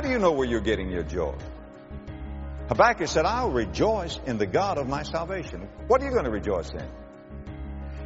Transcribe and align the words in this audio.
How 0.00 0.06
do 0.06 0.12
you 0.12 0.18
know 0.18 0.32
where 0.32 0.48
you're 0.48 0.62
getting 0.62 0.90
your 0.90 1.02
joy? 1.02 1.34
Habakkuk 2.70 3.06
said, 3.06 3.26
I'll 3.26 3.50
rejoice 3.50 4.18
in 4.24 4.38
the 4.38 4.46
God 4.46 4.78
of 4.78 4.88
my 4.88 5.02
salvation. 5.02 5.68
What 5.88 6.00
are 6.00 6.06
you 6.06 6.10
going 6.10 6.24
to 6.24 6.30
rejoice 6.30 6.70
in? 6.70 6.88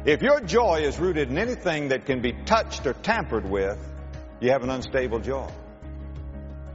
If 0.03 0.21
your 0.21 0.41
joy 0.41 0.81
is 0.81 0.99
rooted 0.99 1.29
in 1.29 1.37
anything 1.37 1.87
that 1.87 2.05
can 2.05 2.21
be 2.21 2.33
touched 2.33 2.85
or 2.85 2.91
tampered 2.91 3.49
with, 3.49 3.79
you 4.41 4.51
have 4.51 4.61
an 4.61 4.71
unstable 4.71 5.19
joy. 5.19 5.47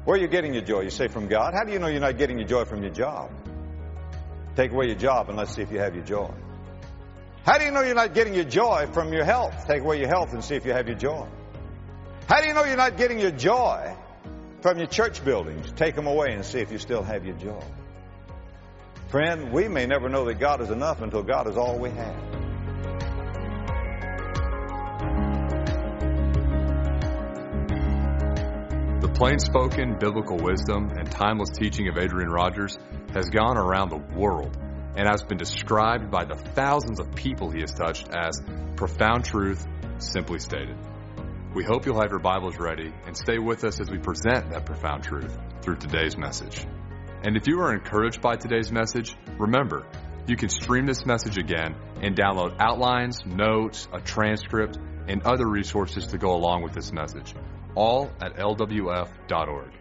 Where 0.07 0.17
are 0.17 0.19
you 0.19 0.27
getting 0.27 0.55
your 0.55 0.63
joy? 0.63 0.85
You 0.85 0.91
say 0.91 1.09
from 1.09 1.29
God. 1.29 1.53
How 1.53 1.65
do 1.65 1.73
you 1.75 1.81
know 1.81 1.89
you're 1.89 2.01
not 2.01 2.17
getting 2.17 2.39
your 2.39 2.49
joy 2.49 2.65
from 2.65 2.81
your 2.83 2.93
job? 2.93 3.31
Take 4.57 4.73
away 4.73 4.87
your 4.87 4.97
job 4.97 5.29
and 5.29 5.37
let's 5.37 5.55
see 5.55 5.61
if 5.61 5.71
you 5.71 5.81
have 5.81 5.95
your 5.95 6.05
joy. 6.05 6.33
How 7.45 7.59
do 7.59 7.67
you 7.67 7.73
know 7.73 7.83
you're 7.83 7.95
not 7.95 8.15
getting 8.15 8.33
your 8.33 8.45
joy 8.45 8.87
from 8.91 9.13
your 9.13 9.25
health? 9.25 9.67
Take 9.69 9.83
away 9.83 9.99
your 9.99 10.09
health 10.09 10.33
and 10.33 10.43
see 10.43 10.55
if 10.55 10.65
you 10.65 10.73
have 10.73 10.89
your 10.89 10.97
joy. 10.97 11.29
How 12.27 12.41
do 12.41 12.47
you 12.47 12.55
know 12.55 12.65
you're 12.65 12.79
not 12.79 12.97
getting 12.97 13.19
your 13.19 13.33
joy 13.33 13.95
from 14.63 14.79
your 14.79 14.87
church 14.87 15.25
buildings? 15.25 15.73
Take 15.73 15.95
them 15.95 16.07
away 16.07 16.33
and 16.33 16.45
see 16.45 16.61
if 16.61 16.71
you 16.71 16.79
still 16.79 17.03
have 17.03 17.25
your 17.25 17.37
joy. 17.37 17.63
Friend, 19.09 19.53
we 19.53 19.69
may 19.69 19.87
never 19.87 20.09
know 20.09 20.27
that 20.27 20.39
God 20.39 20.61
is 20.61 20.71
enough 20.71 21.03
until 21.03 21.23
God 21.23 21.49
is 21.49 21.57
all 21.57 21.79
we 21.79 21.91
have. 21.91 22.17
The 29.01 29.09
plain 29.09 29.39
spoken 29.39 29.99
biblical 29.99 30.37
wisdom 30.37 30.91
and 30.97 31.11
timeless 31.11 31.51
teaching 31.51 31.89
of 31.89 31.99
Adrian 31.99 32.31
Rogers 32.31 32.79
has 33.13 33.29
gone 33.31 33.57
around 33.57 33.89
the 33.89 34.17
world 34.17 34.57
and 34.97 35.09
has 35.09 35.23
been 35.23 35.39
described 35.39 36.11
by 36.11 36.25
the 36.25 36.37
thousands 36.37 37.01
of 37.01 37.15
people 37.15 37.51
he 37.51 37.61
has 37.61 37.73
touched 37.73 38.09
as 38.15 38.41
profound 38.77 39.25
truth, 39.25 39.67
simply 39.99 40.39
stated. 40.39 40.77
We 41.53 41.65
hope 41.65 41.85
you'll 41.85 42.01
have 42.01 42.11
your 42.11 42.21
Bibles 42.21 42.59
ready 42.59 42.93
and 43.07 43.17
stay 43.17 43.39
with 43.39 43.65
us 43.65 43.81
as 43.81 43.91
we 43.91 43.99
present 43.99 44.51
that 44.51 44.65
profound 44.65 45.03
truth 45.03 45.37
through 45.63 45.79
today's 45.79 46.17
message. 46.17 46.65
And 47.25 47.37
if 47.37 47.49
you 47.49 47.59
are 47.63 47.75
encouraged 47.75 48.21
by 48.21 48.37
today's 48.37 48.71
message, 48.71 49.17
remember, 49.37 49.85
you 50.29 50.37
can 50.37 50.49
stream 50.49 50.87
this 50.87 51.05
message 51.05 51.39
again 51.39 51.75
and 52.01 52.17
download 52.17 52.55
outlines, 52.61 53.27
notes, 53.27 53.89
a 53.93 54.01
transcript, 54.01 54.79
and 55.09 55.23
other 55.25 55.45
resources 55.45 56.07
to 56.09 56.19
go 56.19 56.37
along 56.37 56.63
with 56.63 56.73
this 56.73 56.93
message, 56.93 57.35
all 57.75 58.13
at 58.23 58.37
lwf.org. 58.37 59.73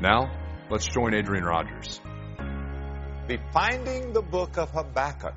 Now, 0.00 0.32
let's 0.68 0.86
join 0.86 1.14
Adrian 1.14 1.44
Rogers. 1.44 2.00
Be 3.28 3.38
finding 3.52 4.14
the 4.14 4.22
book 4.22 4.58
of 4.58 4.72
Habakkuk, 4.72 5.36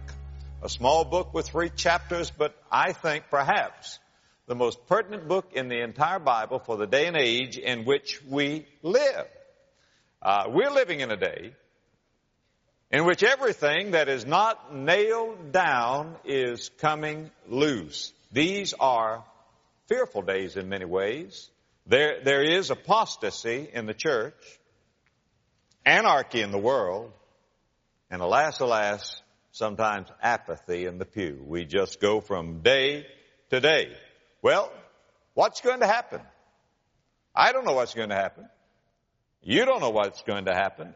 a 0.63 0.69
small 0.69 1.05
book 1.05 1.35
with 1.35 1.47
three 1.47 1.69
chapters, 1.69 2.31
but 2.31 2.55
I 2.71 2.93
think 2.93 3.25
perhaps 3.29 3.99
the 4.47 4.55
most 4.55 4.87
pertinent 4.87 5.27
book 5.27 5.51
in 5.53 5.67
the 5.67 5.81
entire 5.81 6.19
Bible 6.19 6.59
for 6.59 6.77
the 6.77 6.87
day 6.87 7.07
and 7.07 7.17
age 7.17 7.57
in 7.57 7.83
which 7.83 8.21
we 8.23 8.65
live. 8.81 9.27
Uh, 10.21 10.45
we're 10.47 10.71
living 10.71 11.01
in 11.01 11.11
a 11.11 11.17
day 11.17 11.53
in 12.89 13.05
which 13.05 13.23
everything 13.23 13.91
that 13.91 14.07
is 14.07 14.25
not 14.25 14.73
nailed 14.73 15.51
down 15.51 16.15
is 16.23 16.69
coming 16.79 17.29
loose. 17.47 18.13
These 18.31 18.73
are 18.79 19.25
fearful 19.87 20.21
days 20.21 20.55
in 20.55 20.69
many 20.69 20.85
ways. 20.85 21.49
There, 21.85 22.23
there 22.23 22.43
is 22.43 22.69
apostasy 22.69 23.69
in 23.73 23.85
the 23.85 23.93
church, 23.93 24.41
anarchy 25.85 26.41
in 26.41 26.51
the 26.51 26.57
world, 26.57 27.11
and 28.09 28.21
alas, 28.21 28.61
alas, 28.61 29.21
sometimes 29.51 30.07
apathy 30.21 30.85
in 30.85 30.97
the 30.97 31.05
pew. 31.05 31.43
We 31.45 31.65
just 31.65 31.99
go 31.99 32.21
from 32.21 32.61
day 32.61 33.05
to 33.49 33.59
day. 33.59 33.93
Well, 34.41 34.71
what's 35.33 35.61
going 35.61 35.79
to 35.79 35.87
happen? 35.87 36.21
I 37.35 37.51
don't 37.51 37.65
know 37.65 37.73
what's 37.73 37.93
going 37.93 38.09
to 38.09 38.15
happen. 38.15 38.47
You 39.41 39.65
don't 39.65 39.81
know 39.81 39.91
what's 39.91 40.21
going 40.23 40.45
to 40.45 40.53
happen. 40.53 40.93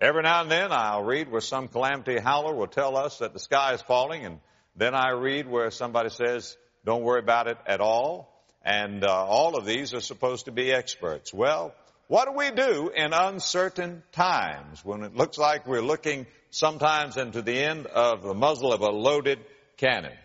Every 0.00 0.22
now 0.22 0.42
and 0.42 0.50
then 0.50 0.72
I'll 0.72 1.04
read 1.04 1.30
where 1.30 1.40
some 1.40 1.68
calamity 1.68 2.18
howler 2.18 2.54
will 2.54 2.66
tell 2.66 2.96
us 2.96 3.18
that 3.18 3.32
the 3.32 3.38
sky 3.38 3.74
is 3.74 3.82
falling, 3.82 4.24
and 4.24 4.40
then 4.76 4.94
I 4.94 5.10
read 5.10 5.48
where 5.48 5.70
somebody 5.70 6.10
says, 6.10 6.56
don't 6.84 7.02
worry 7.02 7.20
about 7.20 7.46
it 7.46 7.58
at 7.66 7.80
all. 7.80 8.30
And 8.62 9.04
uh, 9.04 9.08
all 9.08 9.56
of 9.56 9.66
these 9.66 9.94
are 9.94 10.00
supposed 10.00 10.46
to 10.46 10.52
be 10.52 10.72
experts. 10.72 11.32
Well, 11.32 11.74
what 12.08 12.26
do 12.26 12.32
we 12.32 12.50
do 12.50 12.90
in 12.94 13.12
uncertain 13.12 14.02
times 14.12 14.84
when 14.84 15.02
it 15.02 15.14
looks 15.14 15.38
like 15.38 15.66
we're 15.66 15.82
looking 15.82 16.26
sometimes 16.50 17.16
into 17.16 17.42
the 17.42 17.56
end 17.56 17.86
of 17.86 18.22
the 18.22 18.34
muzzle 18.34 18.72
of 18.72 18.80
a 18.80 18.90
loaded 18.90 19.38
cannon? 19.76 20.16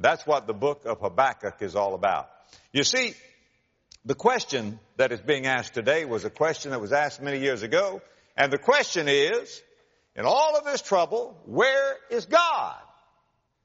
That's 0.00 0.26
what 0.26 0.46
the 0.46 0.54
book 0.54 0.86
of 0.86 1.00
Habakkuk 1.00 1.60
is 1.60 1.76
all 1.76 1.94
about. 1.94 2.30
You 2.72 2.84
see, 2.84 3.14
the 4.06 4.14
question 4.14 4.80
that 4.96 5.12
is 5.12 5.20
being 5.20 5.46
asked 5.46 5.74
today 5.74 6.06
was 6.06 6.24
a 6.24 6.30
question 6.30 6.70
that 6.70 6.80
was 6.80 6.92
asked 6.92 7.20
many 7.20 7.38
years 7.38 7.62
ago. 7.62 8.00
And 8.34 8.50
the 8.50 8.58
question 8.58 9.08
is, 9.08 9.62
in 10.16 10.24
all 10.24 10.56
of 10.56 10.64
this 10.64 10.80
trouble, 10.80 11.38
where 11.44 11.96
is 12.10 12.24
God? 12.24 12.76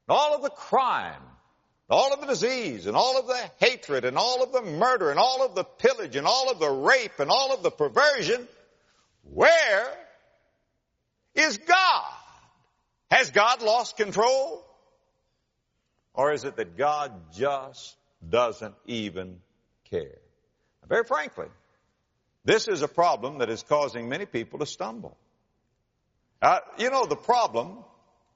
In 0.09 0.16
all 0.16 0.35
of 0.35 0.41
the 0.41 0.50
crime, 0.50 1.22
in 1.90 1.95
all 1.95 2.13
of 2.13 2.19
the 2.19 2.28
disease, 2.28 2.85
and 2.85 2.97
all 2.97 3.18
of 3.18 3.28
the 3.28 3.40
hatred, 3.59 4.03
and 4.03 4.18
all 4.18 4.44
of 4.44 4.51
the 4.51 4.62
murder, 4.62 5.12
and 5.12 5.19
all 5.19 5.45
of 5.45 5.56
the 5.56 5.63
pillage, 5.63 6.18
and 6.18 6.28
all 6.28 6.51
of 6.51 6.59
the 6.59 6.69
rape, 6.69 7.18
and 7.19 7.31
all 7.31 7.53
of 7.53 7.63
the 7.63 7.72
perversion, 7.72 8.45
where 9.24 9.88
is 11.34 11.57
God? 11.57 12.12
Has 13.09 13.31
God 13.31 13.62
lost 13.62 13.95
control? 13.95 14.66
Or 16.15 16.31
is 16.31 16.45
it 16.45 16.55
that 16.57 16.77
God 16.77 17.11
just 17.33 17.95
doesn't 18.27 18.75
even 18.85 19.39
care? 19.89 20.17
Very 20.87 21.03
frankly, 21.03 21.47
this 22.43 22.67
is 22.67 22.81
a 22.81 22.87
problem 22.87 23.39
that 23.39 23.49
is 23.49 23.63
causing 23.63 24.07
many 24.07 24.25
people 24.25 24.59
to 24.59 24.65
stumble. 24.65 25.17
Uh, 26.41 26.59
you 26.77 26.89
know, 26.89 27.05
the 27.05 27.15
problem 27.15 27.79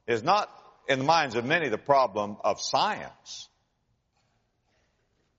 is 0.08 0.24
not 0.24 0.50
in 0.88 1.00
the 1.00 1.06
minds 1.06 1.36
of 1.36 1.46
many 1.46 1.70
the 1.70 1.78
problem 1.78 2.38
of 2.44 2.60
science. 2.60 3.48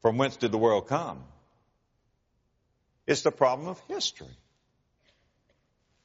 From 0.02 0.16
whence 0.16 0.36
did 0.36 0.52
the 0.52 0.58
world 0.58 0.86
come? 0.86 1.22
It's 3.06 3.22
the 3.22 3.32
problem 3.32 3.68
of 3.68 3.80
history. 3.88 4.34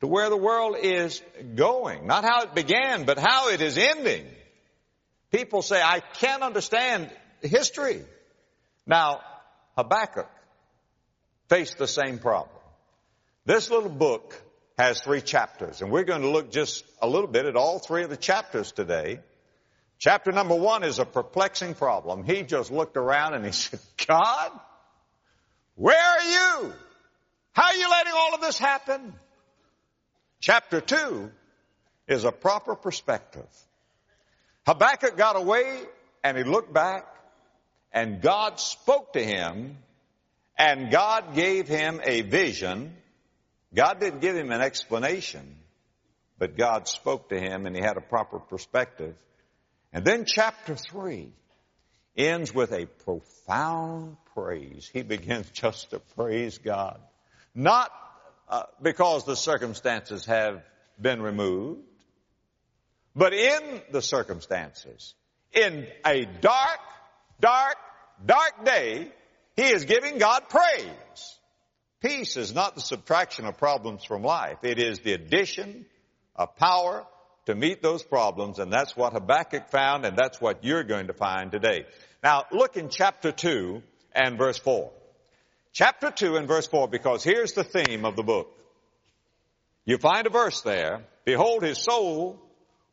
To 0.02 0.07
where 0.07 0.29
the 0.29 0.38
world 0.38 0.75
is 0.81 1.22
going. 1.56 2.07
Not 2.07 2.23
how 2.23 2.41
it 2.41 2.56
began, 2.56 3.06
but 3.06 3.17
how 3.19 3.50
it 3.50 3.62
is 3.62 3.78
ending. 3.78 4.25
People 5.35 5.62
say, 5.62 5.81
I 5.81 6.00
can't 6.00 6.44
understand 6.44 7.09
history. 7.41 8.01
Now, 8.88 9.19
Habakkuk 9.78 10.29
faced 11.50 11.78
the 11.78 11.90
same 11.90 12.19
problem. 12.19 12.57
This 13.46 13.69
little 13.69 13.90
book 13.90 14.34
has 14.78 15.01
three 15.01 15.19
chapters, 15.19 15.81
and 15.81 15.91
we're 15.91 16.06
going 16.06 16.22
to 16.22 16.29
look 16.29 16.53
just 16.53 16.85
a 17.01 17.09
little 17.09 17.28
bit 17.28 17.46
at 17.46 17.57
all 17.57 17.79
three 17.79 18.03
of 18.03 18.09
the 18.09 18.16
chapters 18.16 18.72
today. 18.72 19.19
Chapter 20.00 20.31
number 20.31 20.56
one 20.56 20.85
is 20.85 21.00
a 21.00 21.06
perplexing 21.06 21.73
problem. 21.73 22.23
He 22.23 22.44
just 22.44 22.72
looked 22.72 22.96
around 22.96 23.34
and 23.34 23.46
he 23.46 23.52
said, 23.63 23.81
God, 24.07 24.52
where 25.75 25.97
are 25.97 26.23
you? 26.63 26.73
How 27.52 27.72
are 27.72 27.75
you 27.75 27.90
letting 27.90 28.13
all 28.16 28.35
of 28.35 28.40
this 28.40 28.57
happen? 28.57 29.13
Chapter 30.40 30.79
two 30.79 31.29
is 32.07 32.23
a 32.23 32.31
proper 32.31 32.73
perspective. 32.75 33.50
Habakkuk 34.66 35.16
got 35.16 35.36
away 35.36 35.81
and 36.24 36.38
he 36.38 36.44
looked 36.44 36.74
back 36.74 37.06
and 37.92 38.22
God 38.22 38.59
spoke 38.59 39.14
to 39.14 39.24
him 39.24 39.78
and 40.58 40.92
God 40.92 41.36
gave 41.36 41.68
him 41.68 42.02
a 42.03 42.22
vision. 42.22 42.96
God 43.74 44.00
didn't 44.00 44.22
give 44.22 44.36
him 44.36 44.52
an 44.52 44.62
explanation, 44.62 45.58
but 46.40 46.58
God 46.58 46.88
spoke 46.88 47.30
to 47.30 47.40
him 47.40 47.66
and 47.66 47.76
he 47.76 47.81
had 47.81 47.98
a 47.98 48.02
proper 48.02 48.40
perspective. 48.40 49.16
And 49.94 50.03
then 50.03 50.26
chapter 50.26 50.76
three 50.76 51.32
ends 52.18 52.53
with 52.53 52.72
a 52.72 52.86
profound 52.86 54.18
praise. 54.34 54.90
He 54.91 55.03
begins 55.03 55.50
just 55.53 55.91
to 55.91 56.00
praise 56.00 56.58
God. 56.58 57.00
Not 57.53 57.91
uh, 58.50 58.64
because 58.82 59.26
the 59.26 59.35
circumstances 59.35 60.26
have 60.26 60.64
been 61.00 61.22
removed, 61.22 61.82
but 63.16 63.34
in 63.34 63.82
the 63.91 64.02
circumstances, 64.02 65.14
in 65.53 65.88
a 66.06 66.26
dark, 66.26 66.79
dark, 67.40 67.78
dark 68.26 68.66
day, 68.66 69.12
he 69.56 69.64
is 69.64 69.85
giving 69.85 70.17
God 70.17 70.50
praise. 70.50 71.40
Peace 72.02 72.38
is 72.38 72.53
not 72.53 72.76
the 72.76 72.82
subtraction 72.82 73.46
of 73.46 73.58
problems 73.58 74.03
from 74.03 74.22
life. 74.22 74.58
It 74.64 74.79
is 74.79 75.00
the 75.00 75.14
addition 75.14 75.85
of 76.35 76.56
power 76.58 77.06
to 77.46 77.56
meet 77.56 77.82
those 77.82 78.03
problems, 78.03 78.59
and 78.59 78.72
that's 78.72 78.96
what 78.97 79.14
Habakkuk 79.14 79.70
found, 79.70 80.06
and 80.06 80.17
that's 80.17 80.41
what 80.41 80.64
you're 80.64 80.84
going 80.84 81.08
to 81.08 81.14
find 81.14 81.52
today. 81.52 81.85
Now, 82.23 82.46
look 82.52 82.76
in 82.76 82.90
chapter 82.90 83.32
2 83.32 83.82
and 84.14 84.38
verse 84.38 84.58
4. 84.58 84.91
Chapter 85.72 86.12
2 86.12 86.35
and 86.38 86.47
verse 86.47 86.67
4, 86.67 86.88
because 86.88 87.23
here's 87.23 87.53
the 87.53 87.64
theme 87.64 88.06
of 88.06 88.16
the 88.16 88.23
book. 88.23 88.52
You 89.85 89.97
find 89.97 90.26
a 90.26 90.29
verse 90.29 90.62
there. 90.62 91.03
Behold, 91.23 91.64
his 91.64 91.78
soul, 91.78 92.40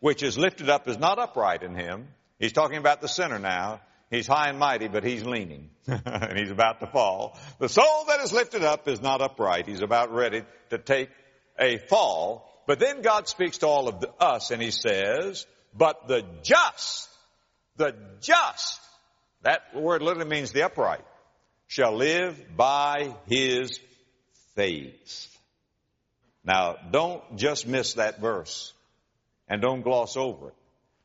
which 0.03 0.25
is 0.25 0.37
lifted 0.37 0.69
up, 0.69 0.89
is 0.89 0.99
not 0.99 1.21
upright 1.21 1.63
in 1.63 1.77
him. 1.77 2.09
He's 2.41 2.53
talking 2.53 2.77
about 2.77 3.01
the 3.01 3.07
sinner 3.07 3.39
now. 3.39 3.81
He's 4.11 4.27
high 4.27 4.49
and 4.49 4.59
mighty, 4.59 4.89
but 4.89 5.05
he's 5.05 5.25
leaning. 5.25 5.71
and 5.87 6.37
he's 6.37 6.51
about 6.51 6.81
to 6.81 6.89
fall. 6.89 7.39
The 7.61 7.69
soul 7.69 8.07
that 8.09 8.19
is 8.19 8.33
lifted 8.33 8.65
up 8.65 8.89
is 8.89 9.01
not 9.01 9.23
upright. 9.23 9.69
He's 9.69 9.81
about 9.81 10.13
ready 10.13 10.43
to 10.71 10.79
take 10.79 11.09
a 11.57 11.79
fall. 11.79 12.53
But 12.67 12.81
then 12.81 13.03
God 13.03 13.29
speaks 13.29 13.59
to 13.59 13.69
all 13.69 13.87
of 13.87 14.01
the, 14.01 14.11
us 14.19 14.51
and 14.51 14.61
he 14.61 14.73
says, 14.73 15.47
but 15.73 16.09
the 16.09 16.25
just, 16.43 17.09
the 17.77 17.95
just, 18.21 18.81
that 19.43 19.61
word 19.73 20.03
literally 20.03 20.29
means 20.29 20.51
the 20.51 20.65
upright, 20.65 21.05
shall 21.69 21.97
live 21.97 22.57
by 22.57 23.15
his 23.29 23.79
faith. 24.57 25.29
Now, 26.45 26.75
don't 26.91 27.37
just 27.37 27.69
miss 27.69 27.95
that 27.95 28.21
verse 28.21 28.73
and 29.49 29.61
don't 29.61 29.83
gloss 29.83 30.17
over 30.17 30.49
it 30.49 30.55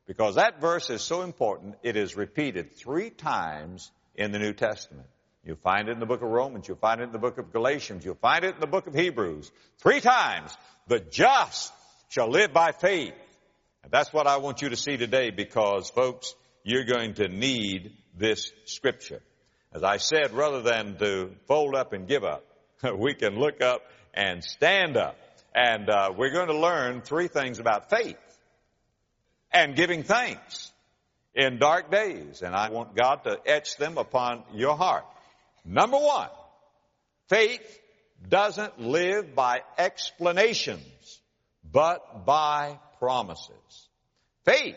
because 0.08 0.36
that 0.36 0.62
verse 0.62 0.90
is 0.90 1.02
so 1.02 1.22
important. 1.22 1.76
It 1.84 1.96
is 1.96 2.16
repeated 2.16 2.76
three 2.76 3.10
times 3.10 3.92
in 4.16 4.32
the 4.32 4.40
New 4.40 4.54
Testament. 4.54 5.08
You'll 5.44 5.58
find 5.58 5.88
it 5.88 5.92
in 5.92 6.00
the 6.00 6.06
book 6.06 6.22
of 6.22 6.30
Romans. 6.30 6.68
You'll 6.68 6.78
find 6.78 7.02
it 7.02 7.06
in 7.06 7.12
the 7.12 7.20
book 7.20 7.38
of 7.38 7.52
Galatians. 7.52 8.04
You'll 8.04 8.16
find 8.16 8.44
it 8.44 8.56
in 8.56 8.60
the 8.60 8.68
book 8.68 8.88
of 8.88 8.94
Hebrews. 8.94 9.52
Three 9.80 10.02
times. 10.02 10.56
The 10.88 11.00
just 11.00 11.72
shall 12.10 12.30
live 12.30 12.54
by 12.54 12.72
faith. 12.72 13.14
And 13.84 13.92
that's 13.92 14.12
what 14.12 14.28
I 14.28 14.38
want 14.38 14.62
you 14.62 14.70
to 14.70 14.76
see 14.76 14.98
today 14.98 15.30
because 15.30 15.90
folks, 15.90 16.34
you're 16.64 16.86
going 16.86 17.16
to 17.16 17.28
need 17.28 17.94
this 18.18 18.52
scripture. 18.66 19.22
As 19.74 19.84
I 19.84 19.98
said, 19.98 20.34
rather 20.34 20.62
than 20.62 20.98
to 20.98 21.32
fold 21.48 21.76
up 21.76 21.94
and 21.94 22.08
give 22.08 22.24
up, 22.24 22.44
we 22.98 23.14
can 23.14 23.38
look 23.38 23.62
up 23.62 23.84
and 24.14 24.44
stand 24.44 24.98
up. 24.98 25.18
And 25.54 25.90
uh, 25.90 26.14
we're 26.16 26.32
going 26.32 26.48
to 26.48 26.58
learn 26.58 27.02
three 27.02 27.28
things 27.28 27.60
about 27.60 27.90
faith 27.90 28.18
and 29.58 29.76
giving 29.76 30.04
thanks 30.04 30.72
in 31.34 31.58
dark 31.58 31.90
days. 31.90 32.44
And 32.44 32.56
I 32.56 32.70
want 32.70 32.96
God 32.96 33.24
to 33.24 33.40
etch 33.46 33.78
them 33.78 33.98
upon 33.98 34.44
your 34.54 34.78
heart. 34.78 35.06
Number 35.66 35.98
one, 35.98 36.30
faith 37.28 37.80
doesn't 38.30 38.80
live 38.80 39.34
by 39.36 39.62
explanations, 39.78 41.20
but 41.70 42.26
by 42.26 42.80
promises. 43.00 43.90
Faith 44.46 44.76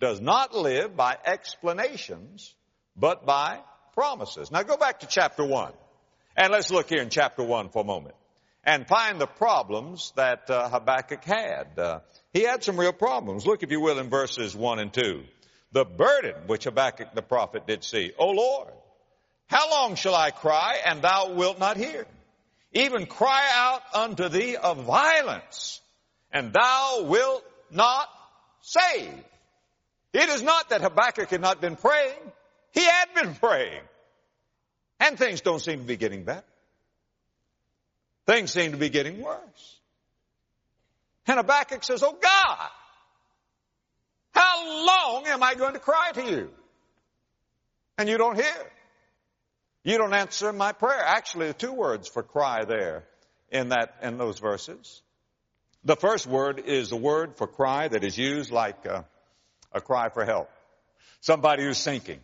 does 0.00 0.20
not 0.20 0.54
live 0.54 0.96
by 0.96 1.16
explanations, 1.24 2.52
but 2.96 3.24
by 3.24 3.60
promises. 3.94 4.50
Now 4.50 4.64
go 4.64 4.76
back 4.76 5.00
to 5.00 5.06
chapter 5.06 5.46
one, 5.46 5.72
and 6.36 6.52
let's 6.52 6.70
look 6.70 6.88
here 6.88 7.00
in 7.00 7.10
chapter 7.10 7.44
one 7.44 7.68
for 7.70 7.82
a 7.82 7.86
moment, 7.86 8.16
and 8.64 8.86
find 8.86 9.20
the 9.20 9.26
problems 9.26 10.12
that 10.16 10.48
uh, 10.50 10.68
Habakkuk 10.68 11.24
had. 11.24 11.78
Uh, 11.78 12.00
he 12.32 12.42
had 12.42 12.64
some 12.64 12.78
real 12.78 12.92
problems. 12.92 13.46
Look, 13.46 13.62
if 13.62 13.70
you 13.70 13.80
will, 13.80 13.98
in 13.98 14.10
verses 14.10 14.56
one 14.56 14.78
and 14.78 14.92
two. 14.92 15.24
The 15.72 15.84
burden 15.84 16.34
which 16.46 16.64
Habakkuk 16.64 17.14
the 17.14 17.22
prophet 17.22 17.66
did 17.66 17.84
see. 17.84 18.12
O 18.18 18.30
Lord, 18.30 18.72
how 19.46 19.70
long 19.70 19.96
shall 19.96 20.14
I 20.14 20.30
cry 20.30 20.78
and 20.86 21.02
thou 21.02 21.32
wilt 21.32 21.58
not 21.58 21.76
hear? 21.76 22.06
Even 22.72 23.06
cry 23.06 23.48
out 23.52 23.82
unto 23.94 24.28
thee 24.28 24.56
of 24.56 24.84
violence 24.84 25.80
and 26.32 26.52
thou 26.52 27.04
wilt 27.04 27.44
not 27.70 28.08
save. 28.62 29.12
It 30.12 30.28
is 30.28 30.42
not 30.42 30.70
that 30.70 30.80
Habakkuk 30.80 31.30
had 31.30 31.40
not 31.40 31.60
been 31.60 31.76
praying. 31.76 32.32
He 32.72 32.84
had 32.84 33.14
been 33.14 33.34
praying. 33.34 33.82
And 35.00 35.18
things 35.18 35.40
don't 35.40 35.60
seem 35.60 35.80
to 35.80 35.84
be 35.84 35.96
getting 35.96 36.24
better. 36.24 36.44
Things 38.26 38.52
seem 38.52 38.72
to 38.72 38.78
be 38.78 38.88
getting 38.88 39.22
worse. 39.22 39.78
And 41.26 41.38
Habakkuk 41.38 41.84
says, 41.84 42.02
Oh 42.02 42.16
God, 42.20 42.68
how 44.32 44.86
long 44.86 45.26
am 45.26 45.42
I 45.42 45.54
going 45.54 45.74
to 45.74 45.78
cry 45.78 46.12
to 46.14 46.24
you? 46.24 46.50
And 47.98 48.08
you 48.08 48.18
don't 48.18 48.36
hear. 48.36 48.70
You 49.84 49.98
don't 49.98 50.14
answer 50.14 50.52
my 50.52 50.72
prayer. 50.72 51.00
Actually, 51.04 51.48
the 51.48 51.54
two 51.54 51.72
words 51.72 52.08
for 52.08 52.22
cry 52.22 52.64
there 52.64 53.04
in 53.50 53.68
that, 53.68 53.94
in 54.02 54.18
those 54.18 54.38
verses. 54.38 55.02
The 55.84 55.96
first 55.96 56.26
word 56.26 56.60
is 56.60 56.92
a 56.92 56.96
word 56.96 57.36
for 57.36 57.46
cry 57.46 57.88
that 57.88 58.02
is 58.02 58.16
used 58.16 58.50
like 58.50 58.86
a, 58.86 59.04
a 59.72 59.82
cry 59.82 60.08
for 60.08 60.24
help. 60.24 60.50
Somebody 61.20 61.64
who's 61.64 61.78
sinking. 61.78 62.20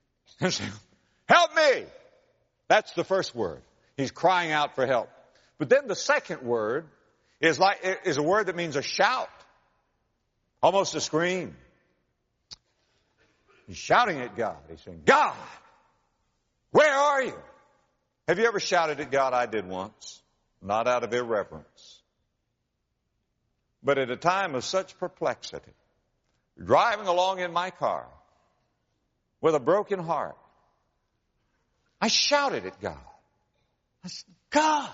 help 0.40 1.54
me! 1.54 1.84
That's 2.68 2.92
the 2.94 3.04
first 3.04 3.34
word. 3.34 3.62
He's 3.96 4.10
crying 4.10 4.50
out 4.50 4.74
for 4.74 4.84
help. 4.84 5.08
But 5.58 5.68
then 5.68 5.86
the 5.86 5.96
second 5.96 6.42
word 6.42 6.86
is 7.40 7.58
like, 7.58 7.78
is 8.04 8.16
a 8.16 8.22
word 8.22 8.46
that 8.46 8.56
means 8.56 8.76
a 8.76 8.82
shout. 8.82 9.30
Almost 10.62 10.94
a 10.94 11.00
scream. 11.00 11.56
He's 13.66 13.76
shouting 13.76 14.20
at 14.20 14.36
God. 14.36 14.56
He's 14.68 14.80
saying, 14.80 15.02
God, 15.04 15.34
where 16.70 16.92
are 16.92 17.22
you? 17.22 17.38
Have 18.28 18.38
you 18.38 18.46
ever 18.46 18.60
shouted 18.60 19.00
at 19.00 19.10
God? 19.10 19.32
I 19.32 19.46
did 19.46 19.66
once. 19.66 20.22
Not 20.62 20.88
out 20.88 21.04
of 21.04 21.12
irreverence. 21.12 22.00
But 23.82 23.98
at 23.98 24.10
a 24.10 24.16
time 24.16 24.54
of 24.54 24.64
such 24.64 24.98
perplexity, 24.98 25.72
driving 26.62 27.06
along 27.06 27.40
in 27.40 27.52
my 27.52 27.70
car 27.70 28.06
with 29.42 29.54
a 29.54 29.60
broken 29.60 29.98
heart, 29.98 30.38
I 32.00 32.08
shouted 32.08 32.64
at 32.64 32.80
God. 32.80 32.96
I 34.02 34.08
said, 34.08 34.34
God, 34.50 34.90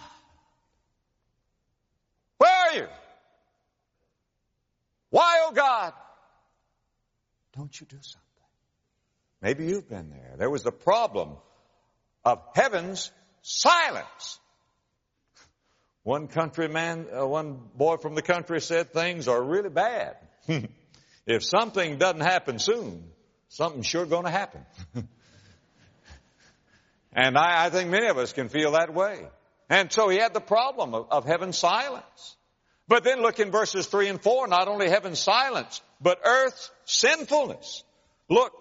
are 2.71 2.77
you? 2.77 2.87
Why, 5.11 5.47
oh 5.47 5.53
God, 5.53 5.93
don't 7.57 7.81
you 7.81 7.87
do 7.87 7.99
something? 8.01 8.21
Maybe 9.43 9.67
you've 9.67 9.89
been 9.89 10.11
there. 10.11 10.35
There 10.39 10.51
was 10.51 10.63
the 10.63 10.73
problem 10.73 11.37
of 12.25 12.43
heaven's 12.55 13.11
silence. 13.43 14.39
One 16.03 16.29
countryman, 16.29 17.07
uh, 17.13 17.27
one 17.27 17.61
boy 17.75 17.97
from 17.97 18.15
the 18.15 18.23
country 18.23 18.61
said 18.61 18.93
things 18.93 19.29
are 19.29 19.43
really 19.43 19.69
bad. 19.69 20.17
if 21.27 21.45
something 21.45 21.99
doesn't 21.99 22.21
happen 22.21 22.59
soon, 22.59 23.05
something's 23.49 23.87
sure 23.87 24.07
going 24.07 24.25
to 24.25 24.31
happen. 24.31 24.65
and 27.13 27.37
I, 27.37 27.67
I, 27.67 27.71
think 27.71 27.91
many 27.91 28.07
of 28.07 28.17
us 28.19 28.33
can 28.33 28.49
feel 28.49 28.73
that 28.73 28.95
way. 28.95 29.27
And 29.69 29.93
so 29.93 30.09
he 30.09 30.19
had 30.19 30.35
the 30.35 30.41
problem 30.41 30.95
of, 30.95 31.07
of 31.11 31.25
heaven's 31.25 31.59
silence. 31.59 32.37
But 32.91 33.05
then 33.05 33.23
look 33.23 33.39
in 33.39 33.53
verses 33.53 33.87
three 33.87 34.09
and 34.09 34.21
four, 34.21 34.49
not 34.49 34.67
only 34.67 34.91
heaven's 34.91 35.21
silence, 35.21 35.81
but 36.01 36.19
earth's 36.25 36.73
sinfulness. 36.87 37.85
Look, 38.29 38.53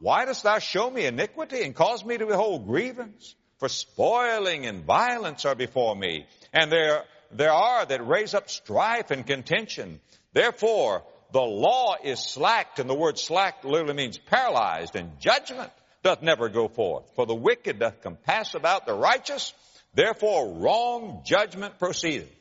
why 0.00 0.24
dost 0.24 0.42
thou 0.42 0.58
show 0.58 0.90
me 0.90 1.06
iniquity 1.06 1.62
and 1.62 1.72
cause 1.72 2.04
me 2.04 2.18
to 2.18 2.26
behold 2.26 2.66
grievance? 2.66 3.36
For 3.58 3.68
spoiling 3.68 4.66
and 4.66 4.84
violence 4.84 5.44
are 5.44 5.54
before 5.54 5.94
me, 5.94 6.26
and 6.52 6.70
there, 6.72 7.04
there 7.30 7.52
are 7.52 7.86
that 7.86 8.04
raise 8.04 8.34
up 8.34 8.50
strife 8.50 9.12
and 9.12 9.24
contention. 9.24 10.00
Therefore, 10.32 11.04
the 11.32 11.40
law 11.40 11.94
is 12.02 12.18
slacked, 12.18 12.80
and 12.80 12.90
the 12.90 12.94
word 12.94 13.20
slacked 13.20 13.64
literally 13.64 13.94
means 13.94 14.18
paralyzed, 14.18 14.96
and 14.96 15.20
judgment 15.20 15.70
doth 16.02 16.22
never 16.22 16.48
go 16.48 16.66
forth. 16.66 17.04
For 17.14 17.24
the 17.24 17.36
wicked 17.36 17.78
doth 17.78 18.02
compass 18.02 18.56
about 18.56 18.84
the 18.84 18.94
righteous, 18.94 19.54
therefore 19.94 20.54
wrong 20.54 21.22
judgment 21.24 21.78
proceedeth. 21.78 22.35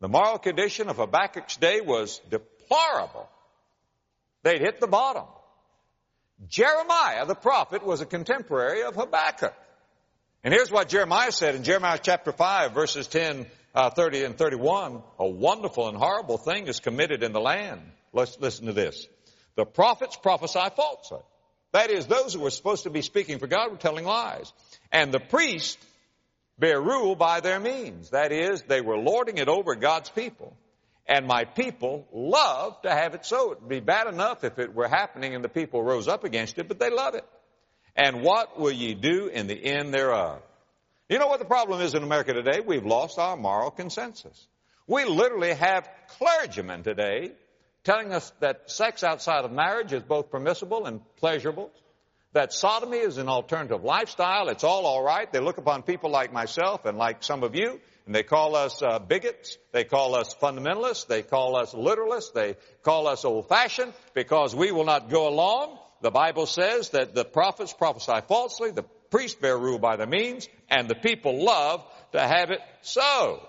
The 0.00 0.08
moral 0.08 0.38
condition 0.38 0.88
of 0.88 0.96
Habakkuk's 0.96 1.56
day 1.56 1.80
was 1.80 2.20
deplorable. 2.30 3.28
They'd 4.42 4.60
hit 4.60 4.80
the 4.80 4.86
bottom. 4.86 5.24
Jeremiah, 6.48 7.24
the 7.26 7.34
prophet, 7.34 7.84
was 7.84 8.00
a 8.00 8.06
contemporary 8.06 8.82
of 8.82 8.96
Habakkuk. 8.96 9.54
And 10.42 10.52
here's 10.52 10.70
what 10.70 10.88
Jeremiah 10.88 11.32
said 11.32 11.54
in 11.54 11.64
Jeremiah 11.64 11.98
chapter 12.00 12.32
5 12.32 12.72
verses 12.72 13.06
10, 13.06 13.46
uh, 13.74 13.90
30 13.90 14.24
and 14.24 14.36
31. 14.36 15.02
A 15.18 15.26
wonderful 15.26 15.88
and 15.88 15.96
horrible 15.96 16.36
thing 16.36 16.66
is 16.66 16.80
committed 16.80 17.22
in 17.22 17.32
the 17.32 17.40
land. 17.40 17.80
Let's 18.12 18.38
listen 18.38 18.66
to 18.66 18.72
this. 18.72 19.06
The 19.56 19.64
prophets 19.64 20.16
prophesy 20.16 20.68
falsehood. 20.76 21.22
That 21.72 21.90
is, 21.90 22.06
those 22.06 22.34
who 22.34 22.40
were 22.40 22.50
supposed 22.50 22.84
to 22.84 22.90
be 22.90 23.02
speaking 23.02 23.38
for 23.38 23.46
God 23.46 23.70
were 23.70 23.76
telling 23.76 24.04
lies. 24.04 24.52
And 24.92 25.12
the 25.12 25.18
priests 25.18 25.76
bear 26.58 26.80
rule 26.80 27.14
by 27.14 27.40
their 27.40 27.60
means. 27.60 28.10
That 28.10 28.32
is, 28.32 28.62
they 28.62 28.80
were 28.80 28.98
lording 28.98 29.38
it 29.38 29.48
over 29.48 29.74
God's 29.74 30.10
people. 30.10 30.56
And 31.06 31.26
my 31.26 31.44
people 31.44 32.06
love 32.12 32.80
to 32.82 32.90
have 32.90 33.14
it 33.14 33.26
so. 33.26 33.52
It 33.52 33.60
would 33.60 33.68
be 33.68 33.80
bad 33.80 34.06
enough 34.06 34.42
if 34.42 34.58
it 34.58 34.74
were 34.74 34.88
happening 34.88 35.34
and 35.34 35.44
the 35.44 35.50
people 35.50 35.82
rose 35.82 36.08
up 36.08 36.24
against 36.24 36.58
it, 36.58 36.68
but 36.68 36.78
they 36.78 36.90
love 36.90 37.14
it. 37.14 37.24
And 37.94 38.22
what 38.22 38.58
will 38.58 38.72
ye 38.72 38.94
do 38.94 39.28
in 39.28 39.46
the 39.46 39.54
end 39.54 39.92
thereof? 39.92 40.40
You 41.08 41.18
know 41.18 41.26
what 41.26 41.38
the 41.38 41.44
problem 41.44 41.82
is 41.82 41.94
in 41.94 42.02
America 42.02 42.32
today? 42.32 42.60
We've 42.60 42.86
lost 42.86 43.18
our 43.18 43.36
moral 43.36 43.70
consensus. 43.70 44.46
We 44.86 45.04
literally 45.04 45.54
have 45.54 45.88
clergymen 46.18 46.82
today 46.82 47.32
telling 47.84 48.12
us 48.12 48.32
that 48.40 48.70
sex 48.70 49.04
outside 49.04 49.44
of 49.44 49.52
marriage 49.52 49.92
is 49.92 50.02
both 50.02 50.30
permissible 50.30 50.86
and 50.86 51.00
pleasurable, 51.16 51.70
that 52.34 52.52
sodomy 52.52 52.98
is 52.98 53.16
an 53.18 53.28
alternative 53.28 53.82
lifestyle, 53.82 54.48
it's 54.48 54.64
all 54.64 54.86
alright. 54.86 55.32
They 55.32 55.40
look 55.40 55.58
upon 55.58 55.82
people 55.82 56.10
like 56.10 56.32
myself 56.32 56.84
and 56.84 56.98
like 56.98 57.24
some 57.24 57.42
of 57.42 57.54
you 57.54 57.80
and 58.06 58.14
they 58.14 58.22
call 58.22 58.54
us 58.54 58.82
uh, 58.82 58.98
bigots. 58.98 59.56
They 59.72 59.84
call 59.84 60.14
us 60.14 60.34
fundamentalists. 60.34 61.06
They 61.06 61.22
call 61.22 61.56
us 61.56 61.72
literalists. 61.72 62.34
They 62.34 62.56
call 62.82 63.06
us 63.08 63.24
old-fashioned 63.24 63.94
because 64.12 64.54
we 64.54 64.70
will 64.72 64.84
not 64.84 65.08
go 65.08 65.26
along 65.26 65.78
the 66.04 66.10
Bible 66.10 66.44
says 66.44 66.90
that 66.90 67.14
the 67.14 67.24
prophets 67.24 67.72
prophesy 67.72 68.20
falsely, 68.28 68.72
the 68.72 68.84
priests 69.10 69.40
bear 69.40 69.56
rule 69.56 69.78
by 69.78 69.96
the 69.96 70.06
means, 70.06 70.46
and 70.68 70.86
the 70.86 70.94
people 70.94 71.42
love 71.42 71.82
to 72.12 72.20
have 72.20 72.50
it 72.50 72.60
so. 72.82 73.40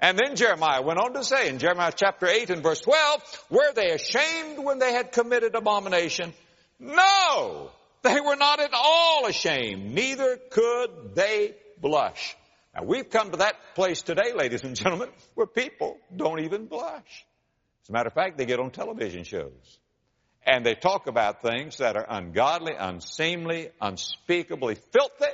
And 0.00 0.18
then 0.18 0.34
Jeremiah 0.34 0.82
went 0.82 0.98
on 0.98 1.12
to 1.12 1.22
say 1.22 1.48
in 1.48 1.60
Jeremiah 1.60 1.92
chapter 1.94 2.26
8 2.26 2.50
and 2.50 2.64
verse 2.64 2.80
12, 2.80 3.44
were 3.50 3.72
they 3.74 3.92
ashamed 3.92 4.58
when 4.58 4.80
they 4.80 4.92
had 4.92 5.12
committed 5.12 5.54
abomination? 5.54 6.32
No! 6.80 7.70
They 8.02 8.20
were 8.20 8.36
not 8.36 8.60
at 8.60 8.70
all 8.72 9.26
ashamed, 9.26 9.94
neither 9.94 10.38
could 10.50 11.14
they 11.14 11.54
blush. 11.80 12.36
Now 12.74 12.84
we've 12.84 13.10
come 13.10 13.30
to 13.32 13.38
that 13.38 13.56
place 13.74 14.02
today, 14.02 14.32
ladies 14.34 14.64
and 14.64 14.76
gentlemen, 14.76 15.08
where 15.34 15.46
people 15.46 15.98
don't 16.14 16.40
even 16.40 16.66
blush. 16.66 17.26
As 17.82 17.88
a 17.88 17.92
matter 17.92 18.08
of 18.08 18.14
fact, 18.14 18.38
they 18.38 18.46
get 18.46 18.60
on 18.60 18.70
television 18.70 19.24
shows. 19.24 19.78
And 20.46 20.64
they 20.64 20.74
talk 20.74 21.06
about 21.06 21.42
things 21.42 21.78
that 21.78 21.96
are 21.96 22.06
ungodly, 22.08 22.74
unseemly, 22.78 23.70
unspeakably 23.80 24.76
filthy. 24.76 25.32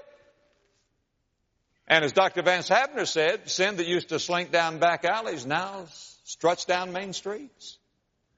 And 1.87 2.05
as 2.05 2.13
Dr. 2.13 2.43
Vance 2.43 2.69
Havner 2.69 3.07
said, 3.07 3.49
sin 3.49 3.77
that 3.77 3.87
used 3.87 4.09
to 4.09 4.19
slink 4.19 4.51
down 4.51 4.79
back 4.79 5.05
alleys 5.05 5.47
now 5.47 5.85
struts 6.25 6.65
down 6.65 6.93
main 6.93 7.13
streets. 7.13 7.79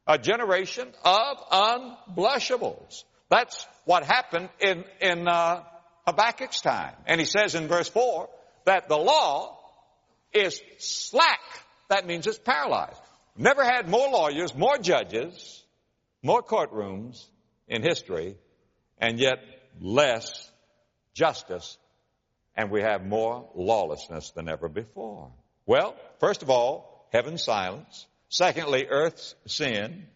A 0.07 0.19
generation 0.19 0.89
of 1.05 1.39
unblushables. 1.51 3.05
That's 3.31 3.67
what 3.85 4.05
happened 4.05 4.49
in, 4.61 4.85
in 5.01 5.29
uh, 5.29 5.63
Habakkuk's 6.07 6.61
time. 6.61 6.95
And 7.07 7.21
he 7.21 7.27
says 7.27 7.55
in 7.55 7.69
verse 7.69 7.89
4 7.89 8.29
that 8.65 8.89
the 8.89 8.97
law 8.97 9.59
is 10.33 10.61
slack. 10.79 11.41
That 11.89 12.07
means 12.07 12.27
it's 12.27 12.39
paralyzed. 12.39 13.01
Never 13.37 13.65
had 13.65 13.89
more 13.89 14.09
lawyers, 14.09 14.55
more 14.55 14.79
judges, 14.79 15.63
more 16.23 16.43
courtrooms 16.43 17.25
in 17.69 17.83
history, 17.83 18.37
and 18.99 19.19
yet 19.19 19.39
less 19.81 20.51
justice 21.15 21.79
and 22.59 22.73
we 22.73 22.83
have 22.83 23.07
more 23.07 23.49
lawlessness 23.55 24.33
than 24.33 24.49
ever 24.49 24.69
before. 24.69 25.31
Well, 25.65 25.95
first 26.19 26.43
of 26.43 26.51
all, 26.51 27.07
heaven's 27.13 27.45
silence. 27.45 28.05
Secondly, 28.31 28.89
earth's 28.91 29.37
sin. 29.47 30.09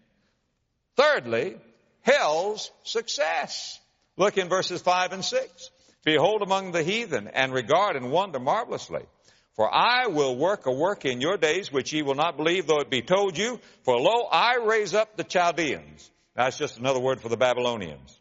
Thirdly, 0.97 1.57
hell's 2.03 2.71
success. 2.85 3.81
Look 4.17 4.39
in 4.39 4.49
verses 4.49 4.83
5 4.83 5.13
and 5.13 5.25
6. 5.25 5.71
Behold 6.05 6.43
among 6.43 6.73
the 6.73 6.83
heathen 6.83 7.29
and 7.29 7.53
regard 7.53 7.97
and 7.97 8.11
wonder 8.11 8.39
marvelously. 8.39 9.03
For 9.55 9.73
I 9.73 10.07
will 10.07 10.37
work 10.37 10.67
a 10.67 10.73
work 10.73 11.05
in 11.05 11.21
your 11.21 11.37
days 11.37 11.71
which 11.71 11.93
ye 11.93 12.03
will 12.03 12.15
not 12.15 12.37
believe 12.37 12.67
though 12.67 12.81
it 12.81 12.91
be 12.91 13.03
told 13.03 13.37
you. 13.37 13.61
For 13.85 13.99
lo, 13.99 14.27
I 14.31 14.57
raise 14.57 14.95
up 14.95 15.17
the 15.17 15.25
Chaldeans. 15.25 16.11
That's 16.35 16.57
just 16.57 16.79
another 16.79 17.01
word 17.01 17.21
for 17.21 17.29
the 17.29 17.37
Babylonians. 17.37 18.19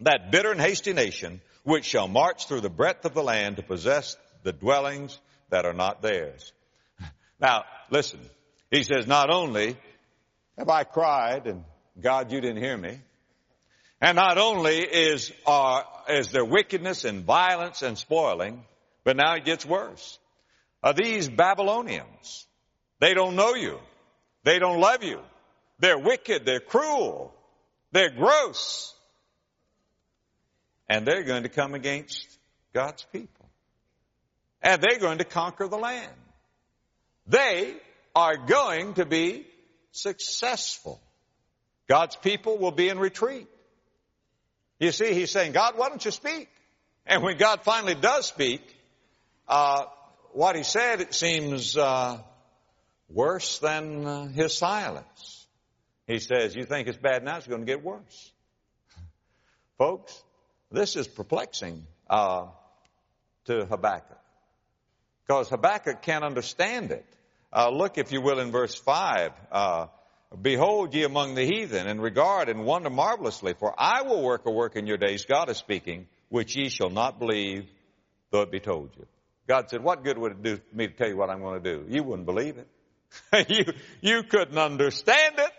That 0.00 0.32
bitter 0.32 0.50
and 0.50 0.60
hasty 0.60 0.92
nation 0.92 1.40
which 1.62 1.84
shall 1.84 2.08
march 2.08 2.48
through 2.48 2.62
the 2.62 2.70
breadth 2.70 3.04
of 3.04 3.14
the 3.14 3.22
land 3.22 3.56
to 3.56 3.62
possess 3.62 4.16
the 4.42 4.52
dwellings 4.52 5.18
that 5.50 5.66
are 5.66 5.74
not 5.74 6.02
theirs. 6.02 6.52
Now, 7.40 7.64
listen. 7.90 8.20
He 8.70 8.84
says, 8.84 9.06
not 9.06 9.28
only 9.28 9.76
have 10.56 10.68
I 10.68 10.84
cried 10.84 11.46
and 11.46 11.64
God, 12.00 12.32
you 12.32 12.40
didn't 12.40 12.62
hear 12.62 12.76
me. 12.76 13.00
And 14.00 14.16
not 14.16 14.38
only 14.38 14.78
is, 14.78 15.32
uh, 15.46 15.82
is 16.08 16.28
there 16.28 16.44
wickedness 16.44 17.04
and 17.04 17.24
violence 17.24 17.82
and 17.82 17.96
spoiling, 17.96 18.64
but 19.04 19.16
now 19.16 19.34
it 19.34 19.44
gets 19.44 19.64
worse. 19.64 20.18
Uh, 20.82 20.92
these 20.92 21.28
Babylonians, 21.28 22.46
they 23.00 23.14
don't 23.14 23.36
know 23.36 23.54
you. 23.54 23.78
They 24.42 24.58
don't 24.58 24.80
love 24.80 25.02
you. 25.02 25.20
They're 25.78 25.98
wicked. 25.98 26.44
They're 26.44 26.60
cruel. 26.60 27.32
They're 27.92 28.10
gross 28.10 28.94
and 30.88 31.06
they're 31.06 31.22
going 31.22 31.44
to 31.44 31.48
come 31.48 31.74
against 31.74 32.38
God's 32.72 33.04
people. 33.12 33.48
And 34.62 34.82
they're 34.82 34.98
going 34.98 35.18
to 35.18 35.24
conquer 35.24 35.68
the 35.68 35.76
land. 35.76 36.12
They 37.26 37.74
are 38.14 38.36
going 38.36 38.94
to 38.94 39.06
be 39.06 39.46
successful. 39.92 41.00
God's 41.88 42.16
people 42.16 42.58
will 42.58 42.70
be 42.70 42.88
in 42.88 42.98
retreat. 42.98 43.48
You 44.78 44.92
see, 44.92 45.14
he's 45.14 45.30
saying, 45.30 45.52
God, 45.52 45.74
why 45.76 45.88
don't 45.88 46.04
you 46.04 46.10
speak? 46.10 46.48
And 47.06 47.22
when 47.22 47.36
God 47.36 47.62
finally 47.62 47.94
does 47.94 48.26
speak, 48.26 48.62
uh, 49.46 49.84
what 50.32 50.56
he 50.56 50.62
said, 50.62 51.00
it 51.00 51.14
seems 51.14 51.76
uh, 51.76 52.18
worse 53.08 53.58
than 53.58 54.06
uh, 54.06 54.26
his 54.28 54.56
silence. 54.56 55.46
He 56.06 56.18
says, 56.18 56.54
you 56.54 56.64
think 56.64 56.88
it's 56.88 56.98
bad 56.98 57.24
now, 57.24 57.36
it's 57.36 57.46
going 57.46 57.60
to 57.60 57.66
get 57.66 57.84
worse. 57.84 58.32
Folks, 59.78 60.22
this 60.70 60.96
is 60.96 61.06
perplexing 61.06 61.86
uh, 62.10 62.46
to 63.46 63.64
Habakkuk 63.66 64.18
because 65.26 65.48
Habakkuk 65.48 66.02
can't 66.02 66.24
understand 66.24 66.90
it. 66.90 67.06
Uh, 67.52 67.70
look, 67.70 67.98
if 67.98 68.12
you 68.12 68.20
will, 68.20 68.40
in 68.40 68.50
verse 68.50 68.74
5. 68.74 69.32
Behold 70.40 70.94
ye 70.94 71.04
among 71.04 71.34
the 71.34 71.44
heathen, 71.44 71.86
and 71.86 72.02
regard 72.02 72.48
and 72.48 72.64
wonder 72.64 72.90
marvelously, 72.90 73.54
for 73.54 73.74
I 73.78 74.02
will 74.02 74.22
work 74.22 74.46
a 74.46 74.50
work 74.50 74.76
in 74.76 74.86
your 74.86 74.96
days, 74.96 75.24
God 75.24 75.48
is 75.48 75.56
speaking, 75.56 76.06
which 76.28 76.56
ye 76.56 76.68
shall 76.68 76.90
not 76.90 77.18
believe, 77.18 77.66
though 78.30 78.42
it 78.42 78.50
be 78.50 78.60
told 78.60 78.90
you. 78.96 79.06
God 79.46 79.68
said, 79.68 79.82
what 79.82 80.02
good 80.02 80.18
would 80.18 80.32
it 80.32 80.42
do 80.42 80.60
me 80.72 80.88
to 80.88 80.92
tell 80.92 81.08
you 81.08 81.16
what 81.16 81.30
I'm 81.30 81.40
going 81.40 81.62
to 81.62 81.76
do? 81.76 81.84
You 81.88 82.02
wouldn't 82.02 82.26
believe 82.26 82.56
it. 82.58 82.68
you, 83.48 83.72
you 84.00 84.22
couldn't 84.24 84.58
understand 84.58 85.36
it. 85.38 85.50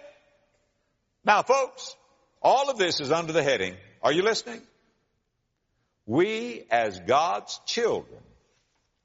Now 1.24 1.42
folks, 1.44 1.96
all 2.42 2.70
of 2.70 2.78
this 2.78 3.00
is 3.00 3.12
under 3.12 3.34
the 3.34 3.44
heading, 3.44 3.76
are 4.02 4.12
you 4.12 4.24
listening? 4.24 4.62
We 6.06 6.66
as 6.70 7.00
God's 7.00 7.60
children, 7.66 8.22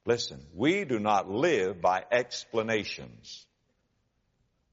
listen, 0.05 0.41
we 0.55 0.85
do 0.85 0.99
not 0.99 1.31
live 1.31 1.81
by 1.81 2.05
explanations, 2.11 3.47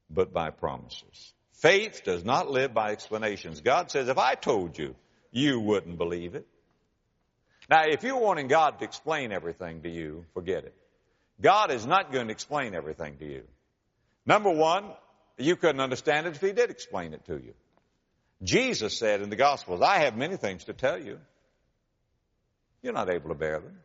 but 0.09 0.33
by 0.33 0.49
promises. 0.49 1.33
Faith 1.53 2.01
does 2.03 2.23
not 2.23 2.49
live 2.49 2.73
by 2.73 2.91
explanations. 2.91 3.61
God 3.61 3.89
says, 3.89 4.09
if 4.09 4.17
I 4.17 4.35
told 4.35 4.77
you, 4.77 4.95
you 5.31 5.59
wouldn't 5.59 5.97
believe 5.97 6.35
it. 6.35 6.47
Now, 7.69 7.83
if 7.85 8.03
you're 8.03 8.19
wanting 8.19 8.47
God 8.47 8.79
to 8.79 8.85
explain 8.85 9.31
everything 9.31 9.81
to 9.81 9.89
you, 9.89 10.25
forget 10.33 10.63
it. 10.63 10.75
God 11.41 11.71
is 11.71 11.85
not 11.85 12.11
going 12.11 12.27
to 12.27 12.31
explain 12.31 12.73
everything 12.73 13.17
to 13.17 13.25
you. 13.25 13.43
Number 14.25 14.51
one, 14.51 14.85
you 15.37 15.55
couldn't 15.55 15.81
understand 15.81 16.27
it 16.27 16.35
if 16.35 16.41
He 16.41 16.51
did 16.51 16.69
explain 16.69 17.13
it 17.13 17.25
to 17.25 17.33
you. 17.33 17.53
Jesus 18.43 18.97
said 18.97 19.21
in 19.21 19.29
the 19.29 19.35
Gospels, 19.35 19.81
I 19.81 19.99
have 19.99 20.15
many 20.15 20.37
things 20.37 20.65
to 20.65 20.73
tell 20.73 20.99
you. 20.99 21.19
You're 22.81 22.93
not 22.93 23.09
able 23.09 23.29
to 23.29 23.35
bear 23.35 23.59
them. 23.59 23.79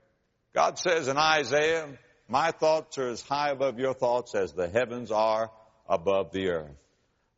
God 0.54 0.78
says 0.78 1.08
in 1.08 1.16
Isaiah, 1.16 1.88
my 2.28 2.50
thoughts 2.50 2.98
are 2.98 3.08
as 3.08 3.22
high 3.22 3.50
above 3.50 3.78
your 3.78 3.94
thoughts 3.94 4.34
as 4.34 4.52
the 4.52 4.68
heavens 4.68 5.10
are 5.10 5.50
above 5.88 6.32
the 6.32 6.48
earth. 6.48 6.76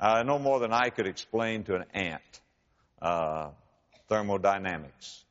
Uh, 0.00 0.22
no 0.24 0.38
more 0.38 0.60
than 0.60 0.72
I 0.72 0.90
could 0.90 1.06
explain 1.06 1.64
to 1.64 1.76
an 1.76 1.84
ant 1.94 2.40
uh, 3.00 3.50
thermodynamics. 4.08 5.24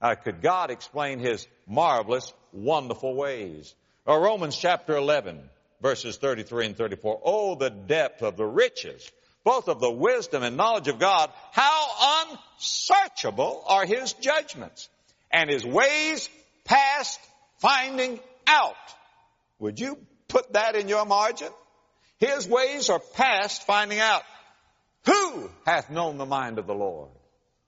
Uh, 0.00 0.14
could 0.14 0.42
God 0.42 0.70
explain 0.70 1.18
His 1.18 1.46
marvelous, 1.66 2.32
wonderful 2.52 3.14
ways? 3.14 3.74
Or 4.06 4.20
Romans 4.20 4.56
chapter 4.56 4.96
11, 4.96 5.40
verses 5.80 6.16
33 6.16 6.66
and 6.66 6.76
34. 6.76 7.20
Oh, 7.24 7.54
the 7.54 7.70
depth 7.70 8.22
of 8.22 8.36
the 8.36 8.44
riches, 8.44 9.10
both 9.44 9.68
of 9.68 9.80
the 9.80 9.90
wisdom 9.90 10.42
and 10.42 10.56
knowledge 10.56 10.88
of 10.88 10.98
God. 10.98 11.30
How 11.52 12.26
unsearchable 12.58 13.64
are 13.66 13.86
His 13.86 14.12
judgments 14.14 14.88
and 15.34 15.50
his 15.50 15.66
ways 15.66 16.30
past 16.64 17.20
finding 17.58 18.20
out. 18.46 18.76
Would 19.58 19.80
you 19.80 19.98
put 20.28 20.52
that 20.52 20.76
in 20.76 20.88
your 20.88 21.04
margin? 21.04 21.48
His 22.24 22.48
ways 22.48 22.88
are 22.88 23.00
past 23.00 23.66
finding 23.66 24.00
out. 24.00 24.22
Who 25.06 25.50
hath 25.66 25.90
known 25.90 26.16
the 26.16 26.24
mind 26.24 26.58
of 26.58 26.66
the 26.66 26.74
Lord? 26.74 27.10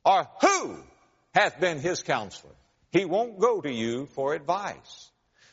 Or 0.05 0.27
who 0.41 0.77
hath 1.35 1.61
been 1.61 1.79
his 1.79 2.03
counselor? 2.03 2.55
He 2.91 3.05
won't 3.05 3.39
go 3.39 3.61
to 3.61 3.71
you 3.71 4.07
for 4.07 4.33
advice. 4.33 5.11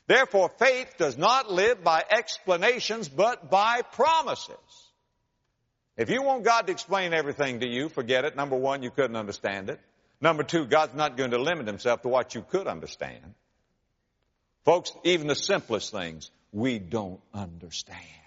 Therefore, 0.07 0.50
faith 0.57 0.95
does 0.98 1.17
not 1.17 1.51
live 1.51 1.83
by 1.83 2.03
explanations, 2.10 3.10
but 3.10 3.50
by 3.50 3.81
promises. 3.81 4.55
If 5.98 6.10
you 6.10 6.22
want 6.22 6.45
God 6.45 6.67
to 6.67 6.72
explain 6.72 7.13
everything 7.13 7.60
to 7.60 7.67
you, 7.67 7.89
forget 7.89 8.24
it. 8.24 8.38
Number 8.38 8.55
one, 8.55 8.83
you 8.83 8.89
couldn't 8.89 9.17
understand 9.17 9.69
it. 9.69 9.81
Number 10.22 10.43
two, 10.43 10.65
God's 10.65 10.95
not 10.95 11.17
going 11.17 11.31
to 11.31 11.41
limit 11.41 11.67
himself 11.67 12.03
to 12.03 12.07
what 12.07 12.36
you 12.36 12.41
could 12.41 12.67
understand. 12.67 13.33
Folks, 14.63 14.93
even 15.03 15.27
the 15.27 15.36
simplest 15.36 15.91
things, 15.91 16.31
we 16.53 16.79
don't 16.79 17.19
understand. 17.33 18.23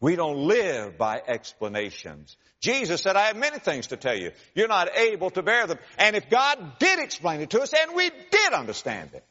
We 0.00 0.14
don't 0.14 0.46
live 0.46 0.96
by 0.96 1.20
explanations. 1.26 2.36
Jesus 2.60 3.02
said, 3.02 3.16
I 3.16 3.26
have 3.26 3.36
many 3.36 3.58
things 3.58 3.88
to 3.88 3.96
tell 3.96 4.16
you. 4.16 4.30
You're 4.54 4.68
not 4.68 4.96
able 4.96 5.30
to 5.30 5.42
bear 5.42 5.66
them. 5.66 5.78
And 5.98 6.14
if 6.14 6.30
God 6.30 6.78
did 6.78 7.00
explain 7.00 7.40
it 7.40 7.50
to 7.50 7.60
us 7.62 7.72
and 7.72 7.94
we 7.96 8.10
did 8.30 8.52
understand 8.52 9.10
it, 9.14 9.24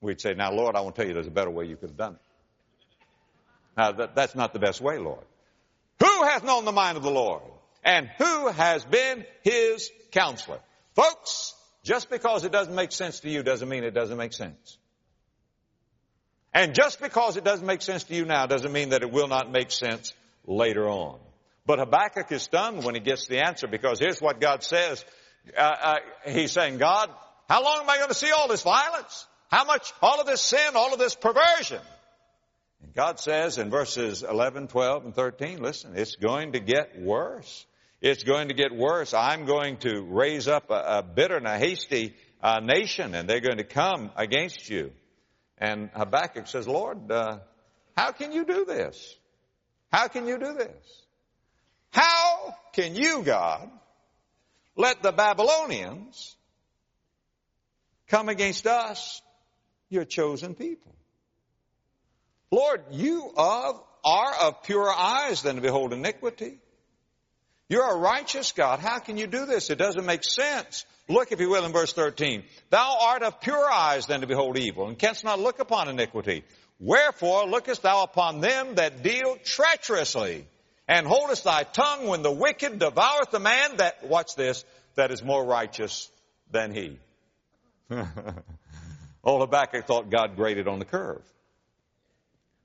we'd 0.00 0.20
say, 0.20 0.34
now 0.34 0.52
Lord, 0.52 0.76
I 0.76 0.82
want 0.82 0.94
to 0.94 1.02
tell 1.02 1.08
you 1.08 1.14
there's 1.14 1.26
a 1.26 1.32
better 1.32 1.50
way 1.50 1.66
you 1.66 1.76
could 1.76 1.90
have 1.90 1.96
done 1.96 2.14
it. 2.14 2.20
Now 3.76 3.92
that, 3.92 4.14
that's 4.14 4.36
not 4.36 4.52
the 4.52 4.60
best 4.60 4.80
way, 4.80 4.98
Lord. 4.98 5.24
Who 6.00 6.22
hath 6.24 6.44
known 6.44 6.64
the 6.64 6.72
mind 6.72 6.96
of 6.96 7.02
the 7.02 7.10
Lord? 7.10 7.42
And 7.82 8.08
who 8.18 8.48
has 8.48 8.84
been 8.84 9.24
his 9.42 9.90
counselor? 10.12 10.60
Folks, 10.94 11.54
just 11.82 12.08
because 12.08 12.44
it 12.44 12.52
doesn't 12.52 12.74
make 12.74 12.92
sense 12.92 13.20
to 13.20 13.30
you 13.30 13.42
doesn't 13.42 13.68
mean 13.68 13.84
it 13.84 13.94
doesn't 13.94 14.16
make 14.16 14.32
sense. 14.32 14.78
And 16.54 16.72
just 16.72 17.00
because 17.00 17.36
it 17.36 17.42
doesn't 17.42 17.66
make 17.66 17.82
sense 17.82 18.04
to 18.04 18.14
you 18.14 18.24
now 18.24 18.46
doesn't 18.46 18.72
mean 18.72 18.90
that 18.90 19.02
it 19.02 19.10
will 19.10 19.26
not 19.26 19.50
make 19.50 19.72
sense 19.72 20.14
later 20.46 20.88
on. 20.88 21.18
But 21.66 21.80
Habakkuk 21.80 22.30
is 22.30 22.42
stunned 22.42 22.84
when 22.84 22.94
he 22.94 23.00
gets 23.00 23.26
the 23.26 23.44
answer 23.44 23.66
because 23.66 23.98
here's 23.98 24.20
what 24.20 24.40
God 24.40 24.62
says. 24.62 25.04
Uh, 25.56 25.60
uh, 25.60 25.96
he's 26.26 26.52
saying, 26.52 26.78
God, 26.78 27.10
how 27.48 27.64
long 27.64 27.80
am 27.80 27.90
I 27.90 27.96
going 27.96 28.08
to 28.08 28.14
see 28.14 28.30
all 28.30 28.46
this 28.46 28.62
violence? 28.62 29.26
How 29.50 29.64
much, 29.64 29.92
all 30.00 30.20
of 30.20 30.26
this 30.26 30.40
sin, 30.40 30.74
all 30.74 30.92
of 30.92 30.98
this 30.98 31.14
perversion? 31.14 31.80
And 32.82 32.94
God 32.94 33.18
says 33.18 33.58
in 33.58 33.70
verses 33.70 34.22
11, 34.22 34.68
12, 34.68 35.04
and 35.06 35.14
13, 35.14 35.60
listen, 35.60 35.92
it's 35.96 36.16
going 36.16 36.52
to 36.52 36.60
get 36.60 37.00
worse. 37.00 37.66
It's 38.00 38.22
going 38.22 38.48
to 38.48 38.54
get 38.54 38.72
worse. 38.74 39.14
I'm 39.14 39.46
going 39.46 39.78
to 39.78 40.02
raise 40.02 40.46
up 40.46 40.70
a, 40.70 40.98
a 40.98 41.02
bitter 41.02 41.36
and 41.36 41.46
a 41.46 41.58
hasty 41.58 42.14
uh, 42.42 42.60
nation, 42.60 43.14
and 43.14 43.28
they're 43.28 43.40
going 43.40 43.58
to 43.58 43.64
come 43.64 44.10
against 44.16 44.68
you. 44.68 44.92
And 45.58 45.90
Habakkuk 45.94 46.46
says, 46.46 46.66
Lord, 46.66 47.10
uh, 47.10 47.38
how 47.96 48.12
can 48.12 48.32
you 48.32 48.44
do 48.44 48.64
this? 48.64 49.16
How 49.92 50.08
can 50.08 50.26
you 50.26 50.38
do 50.38 50.54
this? 50.54 51.02
How 51.90 52.56
can 52.72 52.96
you, 52.96 53.22
God, 53.22 53.70
let 54.76 55.02
the 55.02 55.12
Babylonians 55.12 56.36
come 58.08 58.28
against 58.28 58.66
us, 58.66 59.22
your 59.90 60.04
chosen 60.04 60.54
people? 60.54 60.92
Lord, 62.50 62.82
you 62.90 63.32
of, 63.36 63.80
are 64.04 64.34
of 64.42 64.62
purer 64.64 64.92
eyes 64.92 65.42
than 65.42 65.56
to 65.56 65.62
behold 65.62 65.92
iniquity. 65.92 66.58
You're 67.68 67.90
a 67.90 67.96
righteous 67.96 68.52
God. 68.52 68.80
How 68.80 68.98
can 68.98 69.16
you 69.16 69.26
do 69.26 69.46
this? 69.46 69.70
It 69.70 69.78
doesn't 69.78 70.04
make 70.04 70.24
sense. 70.24 70.84
Look, 71.08 71.32
if 71.32 71.40
you 71.40 71.50
will, 71.50 71.64
in 71.64 71.72
verse 71.72 71.92
13. 71.92 72.44
Thou 72.70 72.98
art 73.00 73.22
of 73.22 73.40
pure 73.40 73.70
eyes 73.70 74.06
than 74.06 74.22
to 74.22 74.26
behold 74.26 74.58
evil, 74.58 74.88
and 74.88 74.98
canst 74.98 75.24
not 75.24 75.38
look 75.38 75.58
upon 75.58 75.88
iniquity. 75.88 76.44
Wherefore 76.80 77.46
lookest 77.46 77.82
thou 77.82 78.02
upon 78.02 78.40
them 78.40 78.76
that 78.76 79.02
deal 79.02 79.36
treacherously, 79.44 80.46
and 80.88 81.06
holdest 81.06 81.44
thy 81.44 81.64
tongue 81.64 82.06
when 82.06 82.22
the 82.22 82.32
wicked 82.32 82.78
devoureth 82.78 83.30
the 83.30 83.38
man 83.38 83.76
that, 83.76 84.04
watch 84.08 84.34
this, 84.34 84.64
that 84.94 85.10
is 85.10 85.22
more 85.22 85.44
righteous 85.44 86.10
than 86.50 86.72
he. 86.72 86.98
Old 89.24 89.40
Habakkuk 89.40 89.86
thought 89.86 90.10
God 90.10 90.36
graded 90.36 90.68
on 90.68 90.78
the 90.78 90.84
curve. 90.84 91.22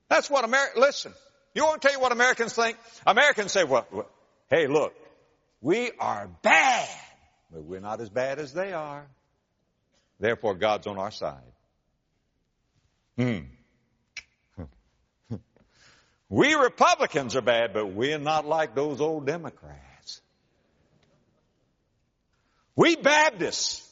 That's 0.08 0.28
what 0.28 0.44
America, 0.44 0.80
listen, 0.80 1.12
you 1.54 1.64
want 1.64 1.80
to 1.80 1.88
tell 1.88 1.96
you 1.96 2.02
what 2.02 2.12
Americans 2.12 2.54
think? 2.54 2.76
Americans 3.06 3.52
say, 3.52 3.64
well, 3.64 3.86
Hey, 4.50 4.66
look, 4.66 4.92
we 5.60 5.92
are 6.00 6.28
bad, 6.42 6.88
but 7.52 7.64
we're 7.64 7.80
not 7.80 8.00
as 8.00 8.08
bad 8.08 8.38
as 8.38 8.52
they 8.52 8.72
are. 8.72 9.06
Therefore, 10.18 10.54
God's 10.54 10.86
on 10.86 10.98
our 10.98 11.10
side. 11.10 11.40
Hmm. 13.16 13.38
we 16.28 16.54
Republicans 16.54 17.36
are 17.36 17.42
bad, 17.42 17.72
but 17.72 17.86
we're 17.92 18.18
not 18.18 18.46
like 18.46 18.74
those 18.74 19.00
old 19.00 19.26
Democrats. 19.26 20.20
We 22.76 22.96
Baptists, 22.96 23.86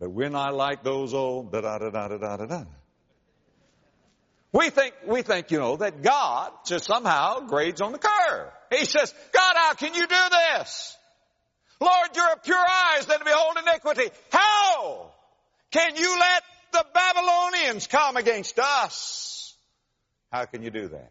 but 0.00 0.10
we're 0.10 0.30
not 0.30 0.54
like 0.54 0.82
those 0.82 1.14
old 1.14 1.52
da 1.52 1.60
da 1.60 1.78
da 1.78 1.90
da 1.90 2.08
da 2.08 2.36
da 2.36 2.46
da. 2.46 2.64
We 4.52 4.70
think, 4.70 4.94
we 5.06 5.20
think, 5.22 5.50
you 5.50 5.58
know, 5.58 5.76
that 5.76 6.02
God 6.02 6.50
just 6.64 6.86
somehow 6.86 7.40
grades 7.40 7.82
on 7.82 7.92
the 7.92 7.98
curve. 7.98 8.48
He 8.70 8.86
says, 8.86 9.12
God, 9.32 9.54
how 9.54 9.74
can 9.74 9.94
you 9.94 10.06
do 10.06 10.16
this? 10.30 10.96
Lord, 11.80 12.08
you're 12.14 12.36
pure 12.42 12.56
eyes 12.56 13.06
than 13.06 13.18
to 13.18 13.24
behold 13.24 13.56
iniquity. 13.62 14.10
How 14.30 15.10
can 15.70 15.96
you 15.96 16.18
let 16.18 16.42
the 16.72 16.84
Babylonians 16.94 17.86
come 17.86 18.16
against 18.16 18.58
us? 18.58 19.54
How 20.32 20.44
can 20.46 20.62
you 20.62 20.70
do 20.70 20.88
that? 20.88 21.10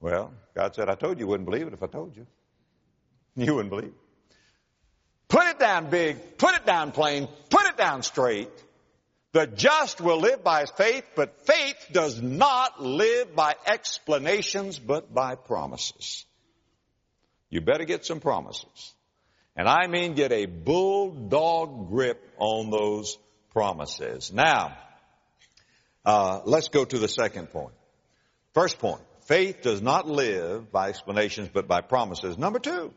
Well, 0.00 0.32
God 0.54 0.74
said, 0.74 0.88
I 0.88 0.96
told 0.96 1.18
you 1.18 1.24
you 1.24 1.28
wouldn't 1.28 1.48
believe 1.48 1.68
it 1.68 1.72
if 1.72 1.82
I 1.82 1.86
told 1.86 2.16
you. 2.16 2.26
You 3.36 3.54
wouldn't 3.54 3.70
believe. 3.70 3.94
Put 5.28 5.46
it 5.46 5.58
down 5.58 5.88
big, 5.88 6.36
put 6.36 6.54
it 6.54 6.66
down 6.66 6.92
plain, 6.92 7.28
put 7.48 7.64
it 7.66 7.76
down 7.78 8.02
straight. 8.02 8.50
The 9.32 9.46
just 9.46 10.00
will 10.00 10.18
live 10.18 10.44
by 10.44 10.66
faith, 10.66 11.04
but 11.14 11.46
faith 11.46 11.86
does 11.90 12.20
not 12.20 12.82
live 12.82 13.34
by 13.34 13.54
explanations, 13.66 14.78
but 14.78 15.14
by 15.14 15.36
promises. 15.36 16.26
You 17.52 17.60
better 17.60 17.84
get 17.84 18.06
some 18.06 18.18
promises. 18.18 18.94
And 19.54 19.68
I 19.68 19.86
mean 19.86 20.14
get 20.14 20.32
a 20.32 20.46
bulldog 20.46 21.90
grip 21.90 22.26
on 22.38 22.70
those 22.70 23.18
promises. 23.50 24.32
Now, 24.32 24.78
uh, 26.06 26.40
let's 26.46 26.68
go 26.68 26.86
to 26.86 26.98
the 26.98 27.08
second 27.08 27.50
point. 27.50 27.74
First 28.54 28.78
point, 28.78 29.02
faith 29.26 29.60
does 29.60 29.82
not 29.82 30.08
live 30.08 30.72
by 30.72 30.88
explanations, 30.88 31.50
but 31.52 31.68
by 31.68 31.82
promises. 31.82 32.38
Number 32.38 32.58
two, 32.58 32.94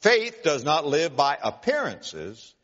faith 0.00 0.44
does 0.44 0.62
not 0.62 0.86
live 0.86 1.16
by 1.16 1.36
appearances, 1.42 2.54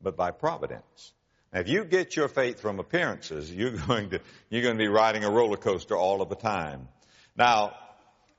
but 0.00 0.16
by 0.16 0.30
providence. 0.30 1.12
Now, 1.52 1.60
if 1.60 1.68
you 1.68 1.84
get 1.84 2.16
your 2.16 2.28
faith 2.28 2.58
from 2.58 2.80
appearances, 2.80 3.52
you're 3.54 3.76
going 3.76 4.08
to, 4.10 4.20
you're 4.48 4.62
going 4.62 4.78
to 4.78 4.82
be 4.82 4.88
riding 4.88 5.24
a 5.24 5.30
roller 5.30 5.58
coaster 5.58 5.94
all 5.94 6.22
of 6.22 6.30
the 6.30 6.36
time. 6.36 6.88
Now, 7.36 7.74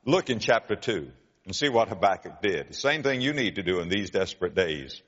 look 0.06 0.32
in 0.32 0.39
chapter 0.39 0.75
2 0.75 1.12
and 1.45 1.56
see 1.56 1.69
what 1.69 1.89
Habakkuk 1.89 2.41
did. 2.41 2.69
The 2.69 2.73
same 2.73 3.03
thing 3.03 3.21
you 3.21 3.34
need 3.34 3.56
to 3.56 3.63
do 3.63 3.79
in 3.79 3.89
these 3.89 4.10
desperate 4.10 4.56
days. 4.56 5.01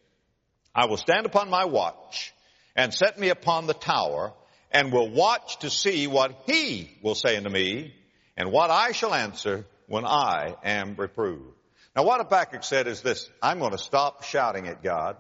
I 0.74 0.86
will 0.86 0.98
stand 0.98 1.26
upon 1.26 1.50
my 1.50 1.66
watch 1.66 2.34
and 2.76 2.94
set 2.94 3.18
me 3.18 3.30
upon 3.30 3.68
the 3.68 3.74
tower 3.74 4.34
and 4.72 4.92
will 4.92 5.10
watch 5.10 5.60
to 5.60 5.70
see 5.70 6.08
what 6.08 6.44
he 6.46 6.98
will 7.02 7.16
say 7.16 7.38
unto 7.38 7.50
me 7.50 7.94
and 8.36 8.52
what 8.52 8.70
I 8.70 8.92
shall 8.92 9.14
answer 9.14 9.66
when 9.88 10.06
I 10.06 10.56
am 10.64 10.96
reproved. 10.98 11.56
Now 11.96 12.04
what 12.04 12.20
Habakkuk 12.20 12.64
said 12.64 12.88
is 12.88 13.02
this, 13.02 13.30
I'm 13.42 13.60
going 13.60 13.72
to 13.72 13.78
stop 13.78 14.24
shouting 14.24 14.68
at 14.68 14.84
God 14.84 15.16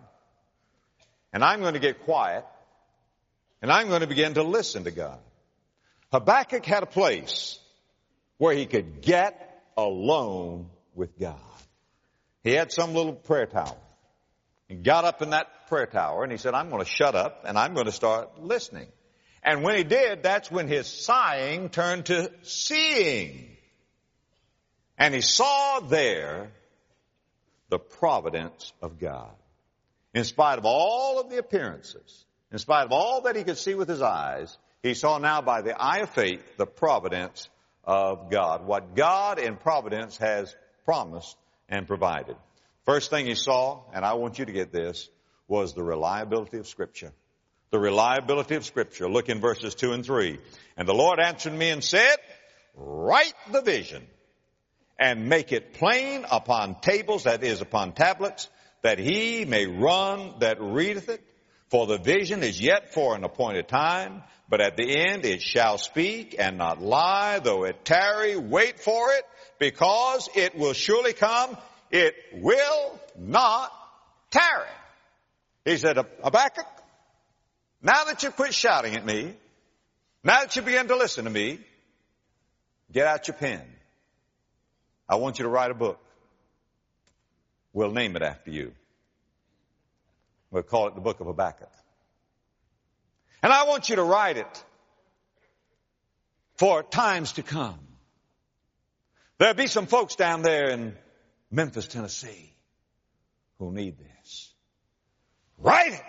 and 1.31 1.43
I'm 1.43 1.61
going 1.61 1.75
to 1.75 1.79
get 1.79 2.03
quiet 2.03 2.43
and 3.61 3.71
I'm 3.71 3.87
going 3.87 4.01
to 4.01 4.07
begin 4.07 4.33
to 4.33 4.43
listen 4.43 4.83
to 4.83 4.91
God. 4.91 5.19
Habakkuk 6.11 6.65
had 6.65 6.83
a 6.83 6.87
place 6.87 7.57
where 8.37 8.53
he 8.53 8.65
could 8.65 9.01
get 9.01 9.63
alone 9.77 10.69
with 10.95 11.17
God. 11.19 11.39
He 12.43 12.51
had 12.51 12.71
some 12.71 12.93
little 12.93 13.13
prayer 13.13 13.45
tower. 13.45 13.77
He 14.67 14.75
got 14.75 15.05
up 15.05 15.21
in 15.21 15.31
that 15.31 15.67
prayer 15.67 15.85
tower 15.85 16.23
and 16.23 16.31
he 16.31 16.37
said, 16.37 16.53
I'm 16.53 16.69
going 16.69 16.83
to 16.83 16.89
shut 16.89 17.15
up 17.15 17.43
and 17.45 17.57
I'm 17.57 17.73
going 17.73 17.85
to 17.85 17.91
start 17.91 18.41
listening. 18.41 18.87
And 19.43 19.61
when 19.61 19.77
he 19.77 19.83
did, 19.83 20.23
that's 20.23 20.49
when 20.49 20.67
his 20.67 20.87
sighing 20.87 21.69
turned 21.69 22.07
to 22.07 22.31
seeing. 22.41 23.55
And 24.97 25.13
he 25.13 25.21
saw 25.21 25.81
there 25.81 26.51
the 27.69 27.77
providence 27.77 28.73
of 28.81 28.99
God. 28.99 29.31
In 30.13 30.23
spite 30.23 30.57
of 30.57 30.65
all 30.65 31.19
of 31.19 31.29
the 31.29 31.37
appearances, 31.37 32.25
in 32.51 32.57
spite 32.57 32.85
of 32.85 32.91
all 32.91 33.21
that 33.21 33.35
he 33.35 33.43
could 33.43 33.57
see 33.57 33.75
with 33.75 33.89
his 33.89 34.01
eyes, 34.01 34.57
he 34.81 34.93
saw 34.93 35.17
now 35.17 35.41
by 35.41 35.61
the 35.61 35.79
eye 35.79 35.99
of 35.99 36.09
faith 36.09 36.41
the 36.57 36.65
providence 36.65 37.49
of 37.83 38.31
God. 38.31 38.65
What 38.65 38.95
God 38.95 39.39
in 39.39 39.57
providence 39.57 40.17
has 40.17 40.55
promised 40.85 41.35
and 41.67 41.87
provided. 41.87 42.37
First 42.85 43.09
thing 43.09 43.25
he 43.25 43.35
saw, 43.35 43.81
and 43.93 44.05
I 44.05 44.13
want 44.13 44.39
you 44.39 44.45
to 44.45 44.51
get 44.51 44.71
this, 44.71 45.09
was 45.47 45.73
the 45.73 45.83
reliability 45.83 46.57
of 46.57 46.67
Scripture. 46.67 47.11
The 47.71 47.79
reliability 47.79 48.55
of 48.55 48.63
Scripture. 48.63 49.09
Look 49.09 49.27
in 49.27 49.41
verses 49.41 49.75
2 49.75 49.91
and 49.91 50.05
3. 50.05 50.39
And 50.77 50.87
the 50.87 50.93
Lord 50.93 51.19
answered 51.19 51.53
me 51.53 51.71
and 51.71 51.83
said, 51.83 52.15
Write 52.75 53.33
the 53.51 53.61
vision 53.61 54.05
and 54.99 55.27
make 55.27 55.51
it 55.51 55.73
plain 55.73 56.25
upon 56.29 56.79
tables, 56.79 57.23
that 57.23 57.43
is, 57.43 57.61
upon 57.61 57.93
tablets, 57.93 58.47
that 58.81 58.99
he 58.99 59.45
may 59.45 59.65
run 59.65 60.35
that 60.39 60.61
readeth 60.61 61.09
it. 61.09 61.21
For 61.69 61.87
the 61.87 61.97
vision 61.97 62.43
is 62.43 62.61
yet 62.61 62.93
for 62.93 63.15
an 63.15 63.23
appointed 63.23 63.67
time, 63.67 64.21
but 64.47 64.61
at 64.61 64.77
the 64.77 64.83
end 64.83 65.25
it 65.25 65.41
shall 65.41 65.77
speak 65.77 66.35
and 66.37 66.57
not 66.57 66.81
lie, 66.81 67.39
though 67.39 67.63
it 67.63 67.83
tarry, 67.83 68.35
wait 68.35 68.79
for 68.79 69.11
it, 69.11 69.23
because 69.59 70.29
it 70.35 70.55
will 70.55 70.73
surely 70.73 71.13
come. 71.13 71.57
It 71.91 72.15
will 72.33 72.99
not 73.17 73.71
tarry. 74.31 74.67
He 75.63 75.77
said, 75.77 75.97
Habakkuk, 76.23 76.65
now 77.81 78.03
that 78.05 78.23
you 78.23 78.31
quit 78.31 78.53
shouting 78.53 78.95
at 78.95 79.05
me, 79.05 79.35
now 80.23 80.41
that 80.41 80.55
you 80.55 80.61
begin 80.61 80.87
to 80.87 80.95
listen 80.95 81.25
to 81.25 81.31
me, 81.31 81.59
get 82.91 83.07
out 83.07 83.27
your 83.27 83.35
pen. 83.35 83.61
I 85.07 85.15
want 85.15 85.39
you 85.39 85.43
to 85.43 85.49
write 85.49 85.71
a 85.71 85.75
book. 85.75 85.99
We'll 87.73 87.91
name 87.91 88.15
it 88.15 88.21
after 88.21 88.51
you. 88.51 88.73
We'll 90.49 90.63
call 90.63 90.87
it 90.87 90.95
the 90.95 91.01
book 91.01 91.19
of 91.19 91.27
Habakkuk. 91.27 91.69
And 93.45 93.53
I 93.53 93.65
want 93.65 93.89
you 93.89 93.97
to 93.97 94.03
write 94.03 94.37
it 94.37 94.63
for 96.55 96.81
times 96.81 97.33
to 97.33 97.43
come. 97.43 97.77
There'll 99.37 99.53
be 99.53 99.67
some 99.67 99.85
folks 99.85 100.15
down 100.15 100.41
there 100.41 100.71
in 100.71 100.95
Memphis, 101.51 101.87
Tennessee, 101.87 102.55
who'll 103.59 103.69
need 103.69 103.99
this. 103.99 104.51
Write 105.59 105.93
it 105.93 106.01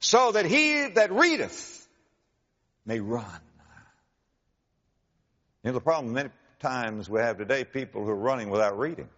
so 0.00 0.32
that 0.32 0.44
he 0.44 0.88
that 0.88 1.12
readeth 1.12 1.86
may 2.84 2.98
run. 2.98 3.24
You 5.62 5.70
know, 5.70 5.74
the 5.74 5.80
problem 5.80 6.14
many 6.14 6.30
times 6.58 7.08
we 7.08 7.20
have 7.20 7.38
today, 7.38 7.62
people 7.62 8.02
who 8.04 8.10
are 8.10 8.16
running 8.16 8.50
without 8.50 8.76
reading. 8.76 9.08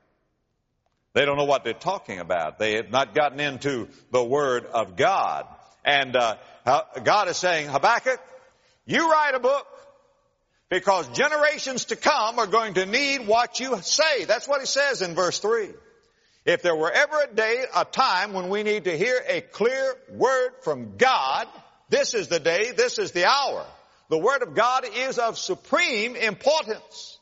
They 1.15 1.25
don't 1.25 1.39
know 1.39 1.47
what 1.47 1.65
they're 1.65 1.73
talking 1.73 2.19
about. 2.19 2.59
They 2.59 2.75
have 2.75 2.91
not 2.91 3.15
gotten 3.15 3.41
into 3.41 3.89
the 4.13 4.23
Word 4.23 4.67
of 4.67 4.97
God. 4.97 5.47
And 5.85 6.17
uh, 6.17 6.37
God 7.03 7.29
is 7.29 7.37
saying, 7.37 7.69
Habakkuk, 7.69 8.21
you 8.87 9.11
write 9.11 9.35
a 9.35 9.41
book 9.41 9.67
because 10.71 11.07
generations 11.09 11.87
to 11.87 11.97
come 11.97 12.39
are 12.39 12.47
going 12.47 12.75
to 12.75 12.87
need 12.87 13.27
what 13.27 13.61
you 13.61 13.79
say. 13.83 14.25
That's 14.25 14.49
what 14.49 14.61
he 14.61 14.67
says 14.67 15.03
in 15.03 15.15
verse 15.15 15.39
3. 15.39 15.71
If 16.45 16.63
there 16.63 16.77
were 16.77 16.91
ever 16.91 17.23
a 17.23 17.35
day, 17.35 17.65
a 17.75 17.85
time 17.85 18.33
when 18.35 18.49
we 18.51 18.63
need 18.63 18.85
to 18.85 18.97
hear 18.97 19.19
a 19.27 19.41
clear 19.41 19.95
word 20.11 20.51
from 20.63 20.97
God, 20.97 21.47
this 21.89 22.15
is 22.15 22.29
the 22.29 22.41
day, 22.41 22.73
this 22.73 22.99
is 22.99 23.13
the 23.13 23.27
hour. 23.27 23.65
The 24.11 24.19
Word 24.19 24.43
of 24.43 24.55
God 24.55 24.85
is 24.95 25.19
of 25.19 25.39
supreme 25.39 26.17
importance. 26.17 27.19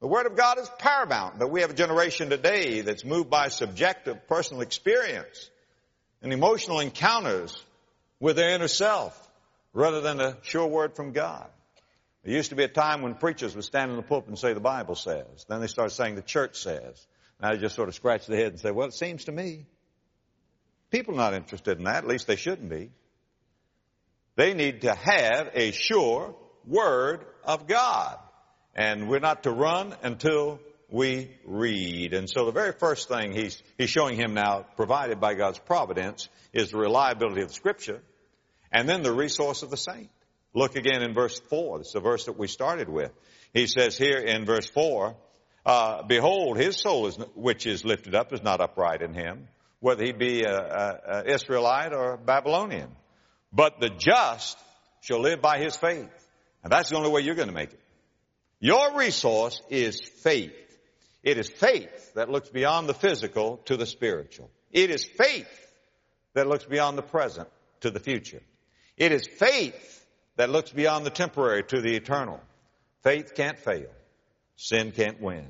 The 0.00 0.06
Word 0.06 0.26
of 0.26 0.36
God 0.36 0.58
is 0.58 0.70
paramount, 0.78 1.38
but 1.38 1.50
we 1.50 1.60
have 1.60 1.70
a 1.70 1.74
generation 1.74 2.30
today 2.30 2.80
that's 2.80 3.04
moved 3.04 3.28
by 3.28 3.48
subjective 3.48 4.26
personal 4.28 4.62
experience 4.62 5.50
and 6.22 6.32
emotional 6.32 6.80
encounters 6.80 7.62
with 8.20 8.36
their 8.36 8.50
inner 8.50 8.68
self 8.68 9.20
rather 9.72 10.00
than 10.00 10.20
a 10.20 10.36
sure 10.42 10.66
word 10.66 10.94
from 10.94 11.12
God. 11.12 11.48
There 12.22 12.32
used 12.32 12.50
to 12.50 12.56
be 12.56 12.64
a 12.64 12.68
time 12.68 13.02
when 13.02 13.14
preachers 13.14 13.54
would 13.54 13.64
stand 13.64 13.90
in 13.90 13.96
the 13.96 14.02
pulpit 14.02 14.30
and 14.30 14.38
say 14.38 14.54
the 14.54 14.60
Bible 14.60 14.94
says. 14.94 15.44
Then 15.48 15.60
they 15.60 15.66
started 15.66 15.94
saying 15.94 16.14
the 16.14 16.22
church 16.22 16.56
says. 16.56 17.06
Now 17.40 17.52
they 17.52 17.58
just 17.58 17.74
sort 17.74 17.88
of 17.88 17.94
scratch 17.94 18.26
their 18.26 18.38
head 18.38 18.52
and 18.52 18.60
say, 18.60 18.70
well, 18.70 18.88
it 18.88 18.94
seems 18.94 19.24
to 19.26 19.32
me. 19.32 19.66
People 20.90 21.14
are 21.14 21.18
not 21.18 21.34
interested 21.34 21.78
in 21.78 21.84
that. 21.84 22.04
At 22.04 22.06
least 22.06 22.26
they 22.26 22.36
shouldn't 22.36 22.70
be. 22.70 22.90
They 24.36 24.54
need 24.54 24.82
to 24.82 24.94
have 24.94 25.50
a 25.54 25.72
sure 25.72 26.34
word 26.66 27.24
of 27.44 27.66
God. 27.66 28.18
And 28.74 29.08
we're 29.08 29.20
not 29.20 29.42
to 29.42 29.50
run 29.50 29.94
until 30.02 30.60
we 30.94 31.28
read. 31.44 32.14
And 32.14 32.30
so 32.30 32.46
the 32.46 32.52
very 32.52 32.70
first 32.70 33.08
thing 33.08 33.32
he's, 33.32 33.60
he's 33.76 33.90
showing 33.90 34.16
him 34.16 34.32
now, 34.32 34.64
provided 34.76 35.18
by 35.18 35.34
God's 35.34 35.58
providence, 35.58 36.28
is 36.52 36.70
the 36.70 36.78
reliability 36.78 37.42
of 37.42 37.48
the 37.48 37.54
scripture 37.54 38.00
and 38.70 38.88
then 38.88 39.02
the 39.02 39.12
resource 39.12 39.64
of 39.64 39.70
the 39.70 39.76
saint. 39.76 40.08
Look 40.54 40.76
again 40.76 41.02
in 41.02 41.12
verse 41.12 41.40
4. 41.50 41.80
It's 41.80 41.92
the 41.92 42.00
verse 42.00 42.26
that 42.26 42.38
we 42.38 42.46
started 42.46 42.88
with. 42.88 43.10
He 43.52 43.66
says 43.66 43.98
here 43.98 44.18
in 44.18 44.44
verse 44.44 44.68
4, 44.68 45.16
uh, 45.66 46.02
behold, 46.04 46.58
his 46.58 46.76
soul 46.76 47.08
is, 47.08 47.16
which 47.34 47.66
is 47.66 47.84
lifted 47.84 48.14
up 48.14 48.32
is 48.32 48.44
not 48.44 48.60
upright 48.60 49.02
in 49.02 49.14
him, 49.14 49.48
whether 49.80 50.04
he 50.04 50.12
be 50.12 50.44
a, 50.44 50.56
a, 50.56 51.00
a 51.08 51.34
Israelite 51.34 51.92
or 51.92 52.12
a 52.12 52.18
Babylonian. 52.18 52.90
But 53.52 53.80
the 53.80 53.90
just 53.90 54.56
shall 55.00 55.20
live 55.20 55.42
by 55.42 55.58
his 55.58 55.74
faith. 55.76 56.08
And 56.62 56.70
that's 56.70 56.90
the 56.90 56.96
only 56.96 57.10
way 57.10 57.22
you're 57.22 57.34
going 57.34 57.48
to 57.48 57.54
make 57.54 57.72
it. 57.72 57.80
Your 58.60 58.96
resource 58.96 59.60
is 59.70 60.00
faith. 60.22 60.52
It 61.24 61.38
is 61.38 61.48
faith 61.48 62.12
that 62.14 62.28
looks 62.28 62.50
beyond 62.50 62.86
the 62.86 62.94
physical 62.94 63.56
to 63.64 63.78
the 63.78 63.86
spiritual. 63.86 64.50
It 64.70 64.90
is 64.90 65.04
faith 65.04 65.72
that 66.34 66.46
looks 66.46 66.66
beyond 66.66 66.98
the 66.98 67.02
present 67.02 67.48
to 67.80 67.90
the 67.90 67.98
future. 67.98 68.42
It 68.98 69.10
is 69.10 69.26
faith 69.26 70.06
that 70.36 70.50
looks 70.50 70.70
beyond 70.70 71.06
the 71.06 71.10
temporary 71.10 71.64
to 71.64 71.80
the 71.80 71.96
eternal. 71.96 72.40
Faith 73.02 73.34
can't 73.34 73.58
fail. 73.58 73.88
Sin 74.56 74.92
can't 74.92 75.20
win. 75.20 75.46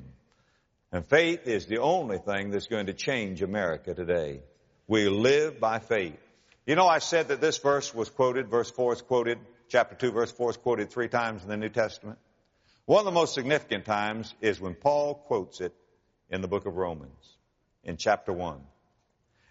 And 0.92 1.04
faith 1.04 1.48
is 1.48 1.66
the 1.66 1.78
only 1.78 2.18
thing 2.18 2.50
that's 2.50 2.68
going 2.68 2.86
to 2.86 2.94
change 2.94 3.42
America 3.42 3.94
today. 3.94 4.42
We 4.86 5.08
live 5.08 5.58
by 5.58 5.80
faith. 5.80 6.20
You 6.66 6.76
know, 6.76 6.86
I 6.86 7.00
said 7.00 7.28
that 7.28 7.40
this 7.40 7.58
verse 7.58 7.92
was 7.92 8.08
quoted, 8.10 8.48
verse 8.48 8.70
4 8.70 8.92
is 8.92 9.02
quoted, 9.02 9.38
chapter 9.68 9.96
2, 9.96 10.12
verse 10.12 10.30
4 10.30 10.50
is 10.50 10.56
quoted 10.56 10.90
three 10.90 11.08
times 11.08 11.42
in 11.42 11.48
the 11.48 11.56
New 11.56 11.68
Testament. 11.68 12.18
One 12.86 12.98
of 12.98 13.06
the 13.06 13.12
most 13.12 13.34
significant 13.34 13.86
times 13.86 14.34
is 14.42 14.60
when 14.60 14.74
Paul 14.74 15.14
quotes 15.14 15.60
it 15.60 15.74
in 16.28 16.42
the 16.42 16.48
book 16.48 16.66
of 16.66 16.76
Romans, 16.76 17.36
in 17.82 17.96
chapter 17.96 18.32
1. 18.32 18.60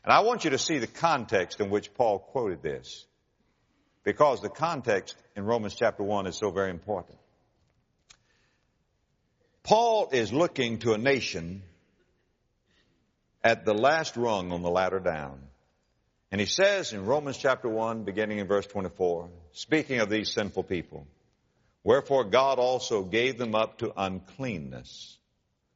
And 0.03 0.13
I 0.13 0.19
want 0.19 0.43
you 0.43 0.51
to 0.51 0.59
see 0.59 0.77
the 0.77 0.87
context 0.87 1.59
in 1.59 1.69
which 1.69 1.93
Paul 1.95 2.19
quoted 2.19 2.61
this, 2.61 3.05
because 4.03 4.41
the 4.41 4.49
context 4.49 5.15
in 5.35 5.45
Romans 5.45 5.75
chapter 5.75 6.03
1 6.03 6.27
is 6.27 6.37
so 6.37 6.51
very 6.51 6.69
important. 6.69 7.17
Paul 9.63 10.09
is 10.11 10.31
looking 10.31 10.79
to 10.79 10.93
a 10.93 10.97
nation 10.97 11.63
at 13.43 13.65
the 13.65 13.73
last 13.73 14.15
rung 14.15 14.51
on 14.51 14.61
the 14.61 14.69
ladder 14.69 14.99
down. 14.99 15.39
And 16.31 16.39
he 16.39 16.47
says 16.47 16.93
in 16.93 17.05
Romans 17.05 17.37
chapter 17.37 17.69
1, 17.69 18.03
beginning 18.03 18.39
in 18.39 18.47
verse 18.47 18.67
24, 18.67 19.29
speaking 19.53 19.99
of 19.99 20.09
these 20.09 20.33
sinful 20.33 20.63
people, 20.63 21.07
Wherefore 21.83 22.23
God 22.23 22.59
also 22.59 23.03
gave 23.03 23.37
them 23.37 23.55
up 23.55 23.79
to 23.79 23.93
uncleanness 23.95 25.17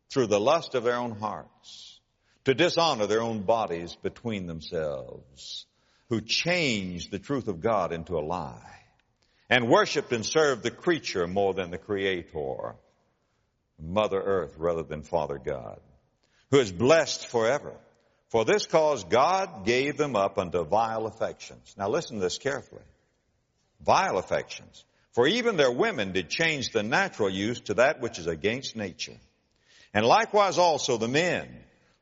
through 0.09 0.27
the 0.27 0.39
lust 0.39 0.73
of 0.73 0.83
their 0.83 0.95
own 0.95 1.11
hearts, 1.11 1.99
to 2.45 2.53
dishonor 2.53 3.07
their 3.07 3.21
own 3.21 3.41
bodies 3.41 3.95
between 4.01 4.47
themselves, 4.47 5.65
who 6.09 6.21
changed 6.21 7.11
the 7.11 7.19
truth 7.19 7.49
of 7.49 7.59
God 7.59 7.91
into 7.91 8.17
a 8.17 8.21
lie, 8.21 8.79
and 9.49 9.69
worshiped 9.69 10.13
and 10.13 10.25
served 10.25 10.63
the 10.63 10.71
creature 10.71 11.27
more 11.27 11.53
than 11.53 11.71
the 11.71 11.77
Creator 11.77 12.75
Mother 13.79 14.21
Earth 14.21 14.55
rather 14.57 14.83
than 14.83 15.03
Father 15.03 15.37
God, 15.37 15.79
who 16.51 16.59
is 16.59 16.71
blessed 16.71 17.27
forever. 17.27 17.73
For 18.29 18.43
this 18.43 18.65
cause 18.65 19.03
God 19.05 19.65
gave 19.65 19.97
them 19.97 20.15
up 20.15 20.37
unto 20.37 20.65
vile 20.65 21.05
affections. 21.05 21.75
Now 21.77 21.89
listen 21.89 22.17
to 22.17 22.21
this 22.21 22.37
carefully. 22.37 22.81
Vile 23.81 24.17
affections. 24.17 24.83
For 25.17 25.25
even 25.25 25.57
their 25.57 25.71
women 25.71 26.11
did 26.11 26.29
change 26.29 26.69
the 26.69 26.83
natural 26.83 27.27
use 27.27 27.59
to 27.61 27.73
that 27.73 28.01
which 28.01 28.19
is 28.19 28.27
against 28.27 28.75
nature. 28.75 29.17
And 29.91 30.05
likewise 30.05 30.59
also 30.59 30.97
the 30.97 31.07
men, 31.07 31.49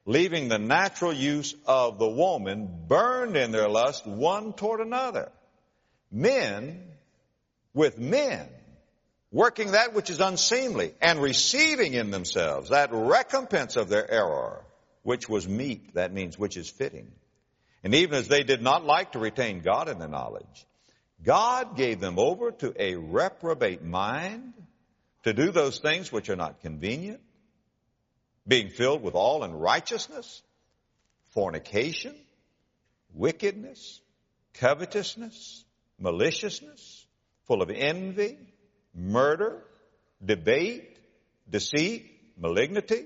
leaving 0.05 0.49
the 0.49 0.59
natural 0.59 1.13
use 1.13 1.55
of 1.65 1.97
the 1.97 2.09
woman, 2.09 2.67
burned 2.89 3.37
in 3.37 3.51
their 3.51 3.69
lust 3.69 4.05
one 4.05 4.51
toward 4.51 4.81
another. 4.81 5.31
Men 6.11 6.83
with 7.73 7.97
men 7.97 8.49
working 9.31 9.71
that 9.71 9.93
which 9.93 10.09
is 10.09 10.19
unseemly, 10.19 10.93
and 10.99 11.21
receiving 11.21 11.93
in 11.93 12.11
themselves 12.11 12.71
that 12.71 12.89
recompense 12.91 13.77
of 13.77 13.87
their 13.87 14.11
error, 14.11 14.61
which 15.03 15.29
was 15.29 15.47
meet, 15.47 15.93
that 15.93 16.11
means 16.11 16.37
which 16.37 16.57
is 16.57 16.69
fitting. 16.69 17.09
And 17.81 17.95
even 17.95 18.15
as 18.15 18.27
they 18.27 18.43
did 18.43 18.61
not 18.61 18.83
like 18.83 19.13
to 19.13 19.19
retain 19.19 19.61
God 19.61 19.87
in 19.87 19.99
their 19.99 20.09
knowledge, 20.09 20.65
God 21.23 21.75
gave 21.75 21.99
them 21.99 22.19
over 22.19 22.51
to 22.51 22.73
a 22.77 22.95
reprobate 22.95 23.83
mind 23.83 24.53
to 25.23 25.33
do 25.33 25.51
those 25.51 25.79
things 25.79 26.11
which 26.11 26.29
are 26.29 26.35
not 26.35 26.61
convenient, 26.61 27.21
being 28.47 28.69
filled 28.69 29.01
with 29.01 29.15
all 29.15 29.43
unrighteousness, 29.43 30.43
fornication, 31.29 32.15
wickedness, 33.13 34.01
covetousness, 34.53 35.65
maliciousness, 35.99 37.05
full 37.47 37.61
of 37.61 37.69
envy, 37.69 38.37
murder, 38.93 39.63
debate, 40.23 40.97
deceit, 41.49 42.05
malignity, 42.37 43.05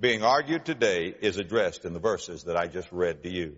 being 0.00 0.22
argued 0.22 0.64
today 0.64 1.14
is 1.20 1.38
addressed 1.38 1.84
in 1.84 1.92
the 1.92 1.98
verses 1.98 2.44
that 2.44 2.56
I 2.56 2.66
just 2.66 2.90
read 2.92 3.24
to 3.24 3.30
you. 3.30 3.56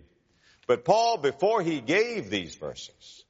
But 0.67 0.85
Paul, 0.85 1.17
before 1.17 1.61
he 1.61 1.81
gave 1.81 2.29
these 2.29 2.55
verses, 2.55 3.25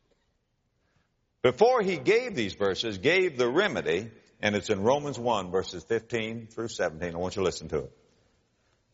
before 1.42 1.82
he 1.82 1.98
gave 1.98 2.36
these 2.36 2.54
verses, 2.54 3.00
gave 3.00 3.38
the 3.38 3.50
remedy, 3.50 4.12
and 4.42 4.56
it's 4.56 4.70
in 4.70 4.82
Romans 4.82 5.18
1 5.18 5.52
verses 5.52 5.84
15 5.84 6.48
through 6.48 6.68
17. 6.68 7.14
I 7.14 7.18
want 7.18 7.36
you 7.36 7.42
to 7.42 7.46
listen 7.46 7.68
to 7.70 7.80
it. 7.80 7.92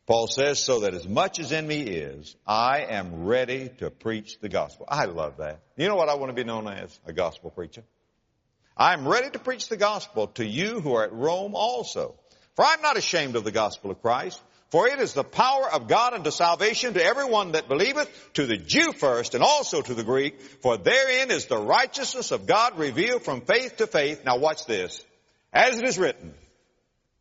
Paul 0.08 0.28
says, 0.28 0.60
so 0.60 0.80
that 0.82 0.94
as 0.94 1.06
much 1.06 1.38
as 1.38 1.52
in 1.52 1.68
me 1.68 1.82
is, 1.82 2.34
I 2.48 2.86
am 2.90 3.26
ready 3.26 3.70
to 3.80 3.92
preach 3.92 4.40
the 4.40 4.48
gospel. 4.48 4.86
I 4.88 5.04
love 5.06 5.38
that. 5.38 5.60
You 5.76 5.90
know 5.90 5.98
what 5.98 6.08
I 6.08 6.16
want 6.16 6.30
to 6.30 6.34
be 6.34 6.46
known 6.46 6.66
as? 6.68 6.98
A 7.06 7.12
gospel 7.12 7.50
preacher. 7.50 7.84
I'm 8.78 9.06
ready 9.06 9.30
to 9.32 9.40
preach 9.40 9.68
the 9.68 9.76
gospel 9.76 10.28
to 10.36 10.46
you 10.46 10.80
who 10.80 10.94
are 10.96 11.04
at 11.04 11.12
Rome 11.12 11.56
also 11.56 12.16
for 12.58 12.66
I'm 12.66 12.82
not 12.82 12.98
ashamed 12.98 13.36
of 13.36 13.44
the 13.44 13.52
gospel 13.52 13.92
of 13.92 14.02
Christ, 14.02 14.42
For 14.70 14.90
it 14.90 15.00
is 15.00 15.14
the 15.14 15.24
power 15.24 15.72
of 15.72 15.88
God 15.88 16.14
unto 16.14 16.32
salvation 16.32 16.96
to 16.96 17.04
everyone 17.04 17.54
that 17.54 17.70
believeth, 17.70 18.10
to 18.34 18.46
the 18.46 18.58
Jew 18.58 18.92
first 18.92 19.36
and 19.36 19.44
also 19.44 19.82
to 19.82 19.94
the 19.94 20.04
Greek, 20.04 20.42
for 20.42 20.76
therein 20.76 21.32
is 21.32 21.46
the 21.46 21.58
righteousness 21.58 22.32
of 22.32 22.48
God 22.48 22.78
revealed 22.78 23.24
from 23.24 23.42
faith 23.42 23.78
to 23.78 23.88
faith. 23.88 24.26
Now 24.26 24.38
watch 24.38 24.66
this. 24.66 25.06
As 25.54 25.78
it 25.78 25.86
is 25.86 25.98
written, 25.98 26.34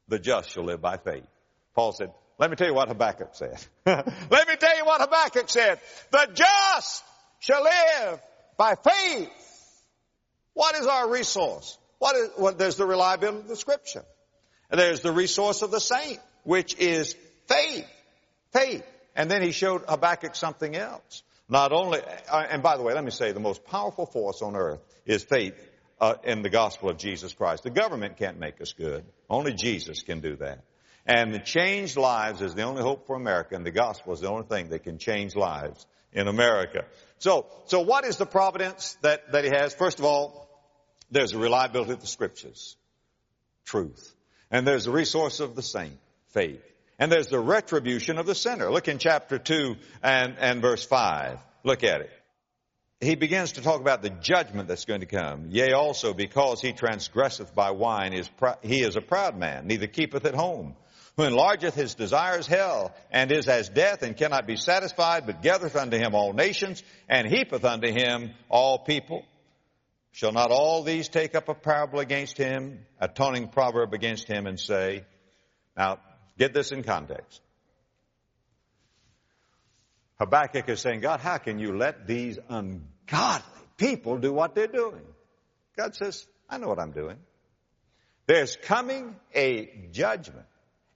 the 0.08 0.18
just 0.18 0.50
shall 0.50 0.64
live 0.64 0.80
by 0.80 0.96
faith. 0.96 1.26
Paul 1.74 1.92
said, 1.92 2.10
let 2.38 2.50
me 2.50 2.56
tell 2.56 2.66
you 2.66 2.74
what 2.74 2.88
Habakkuk 2.88 3.34
said. 3.34 3.64
let 3.86 4.48
me 4.48 4.56
tell 4.56 4.76
you 4.76 4.86
what 4.86 5.02
Habakkuk 5.02 5.48
said. 5.50 5.78
The 6.10 6.28
just 6.32 7.04
shall 7.40 7.62
live 7.62 8.20
by 8.56 8.74
faith. 8.74 9.30
What 10.54 10.74
is 10.76 10.86
our 10.86 11.10
resource? 11.10 11.78
What 11.98 12.16
is, 12.16 12.30
well, 12.38 12.54
there's 12.54 12.76
the 12.76 12.86
reliability 12.86 13.40
of 13.40 13.48
the 13.48 13.56
scripture. 13.56 14.04
There's 14.70 15.00
the 15.00 15.12
resource 15.12 15.62
of 15.62 15.70
the 15.70 15.80
saint, 15.80 16.18
which 16.44 16.76
is 16.78 17.14
faith. 17.46 17.86
Faith. 18.52 18.84
And 19.14 19.30
then 19.30 19.42
he 19.42 19.52
showed 19.52 19.82
Habakkuk 19.88 20.34
something 20.34 20.76
else. 20.76 21.22
Not 21.48 21.72
only, 21.72 22.00
uh, 22.00 22.46
and 22.50 22.62
by 22.62 22.76
the 22.76 22.82
way, 22.82 22.92
let 22.92 23.04
me 23.04 23.10
say 23.10 23.32
the 23.32 23.40
most 23.40 23.64
powerful 23.64 24.06
force 24.06 24.42
on 24.42 24.56
earth 24.56 24.80
is 25.04 25.22
faith 25.22 25.54
uh, 26.00 26.14
in 26.24 26.42
the 26.42 26.50
gospel 26.50 26.90
of 26.90 26.98
Jesus 26.98 27.32
Christ. 27.32 27.62
The 27.62 27.70
government 27.70 28.16
can't 28.16 28.38
make 28.38 28.60
us 28.60 28.72
good. 28.72 29.04
Only 29.30 29.54
Jesus 29.54 30.02
can 30.02 30.20
do 30.20 30.36
that. 30.36 30.64
And 31.06 31.32
the 31.32 31.38
changed 31.38 31.96
lives 31.96 32.42
is 32.42 32.54
the 32.54 32.62
only 32.62 32.82
hope 32.82 33.06
for 33.06 33.14
America, 33.14 33.54
and 33.54 33.64
the 33.64 33.70
gospel 33.70 34.12
is 34.12 34.20
the 34.20 34.28
only 34.28 34.46
thing 34.46 34.70
that 34.70 34.82
can 34.82 34.98
change 34.98 35.36
lives 35.36 35.86
in 36.12 36.26
America. 36.26 36.84
So, 37.18 37.46
so 37.66 37.80
what 37.80 38.04
is 38.04 38.16
the 38.16 38.26
providence 38.26 38.98
that, 39.02 39.30
that 39.30 39.44
he 39.44 39.50
has? 39.50 39.72
First 39.72 40.00
of 40.00 40.04
all, 40.04 40.48
there's 41.12 41.32
a 41.32 41.38
reliability 41.38 41.92
of 41.92 42.00
the 42.00 42.08
scriptures. 42.08 42.76
Truth. 43.64 44.15
And 44.50 44.66
there's 44.66 44.84
the 44.84 44.92
resource 44.92 45.40
of 45.40 45.54
the 45.54 45.62
saint. 45.62 45.98
Faith. 46.28 46.62
And 46.98 47.10
there's 47.10 47.28
the 47.28 47.40
retribution 47.40 48.18
of 48.18 48.26
the 48.26 48.34
sinner. 48.34 48.70
Look 48.70 48.88
in 48.88 48.98
chapter 48.98 49.38
2 49.38 49.76
and, 50.02 50.36
and 50.38 50.62
verse 50.62 50.84
5. 50.84 51.38
Look 51.64 51.84
at 51.84 52.00
it. 52.00 52.10
He 53.00 53.14
begins 53.14 53.52
to 53.52 53.62
talk 53.62 53.80
about 53.80 54.02
the 54.02 54.08
judgment 54.08 54.68
that's 54.68 54.86
going 54.86 55.00
to 55.00 55.06
come. 55.06 55.48
Yea, 55.50 55.72
also 55.72 56.14
because 56.14 56.62
he 56.62 56.72
transgresseth 56.72 57.54
by 57.54 57.72
wine, 57.72 58.14
is 58.14 58.30
he 58.62 58.80
is 58.80 58.96
a 58.96 59.02
proud 59.02 59.36
man, 59.36 59.66
neither 59.66 59.86
keepeth 59.86 60.24
at 60.24 60.34
home 60.34 60.74
who 61.16 61.22
enlargeth 61.22 61.72
his 61.72 61.94
desires 61.94 62.46
hell, 62.46 62.94
and 63.10 63.32
is 63.32 63.48
as 63.48 63.70
death, 63.70 64.02
and 64.02 64.16
cannot 64.16 64.46
be 64.46 64.56
satisfied, 64.56 65.24
but 65.26 65.42
gathereth 65.42 65.74
unto 65.74 65.96
him 65.96 66.14
all 66.14 66.34
nations, 66.34 66.82
and 67.08 67.26
heapeth 67.26 67.64
unto 67.64 67.90
him 67.90 68.32
all 68.50 68.78
people. 68.80 69.24
Shall 70.16 70.32
not 70.32 70.50
all 70.50 70.82
these 70.82 71.10
take 71.10 71.34
up 71.34 71.50
a 71.50 71.54
parable 71.54 71.98
against 71.98 72.38
him, 72.38 72.86
a 72.98 73.06
taunting 73.06 73.48
proverb 73.48 73.92
against 73.92 74.26
him, 74.26 74.46
and 74.46 74.58
say, 74.58 75.04
now, 75.76 75.98
get 76.38 76.54
this 76.54 76.72
in 76.72 76.84
context. 76.84 77.42
Habakkuk 80.18 80.70
is 80.70 80.80
saying, 80.80 81.00
God, 81.00 81.20
how 81.20 81.36
can 81.36 81.58
you 81.58 81.76
let 81.76 82.06
these 82.06 82.38
ungodly 82.48 83.44
people 83.76 84.16
do 84.16 84.32
what 84.32 84.54
they're 84.54 84.66
doing? 84.66 85.02
God 85.76 85.94
says, 85.94 86.26
I 86.48 86.56
know 86.56 86.68
what 86.68 86.78
I'm 86.78 86.92
doing. 86.92 87.18
There's 88.26 88.56
coming 88.56 89.16
a 89.34 89.90
judgment 89.92 90.46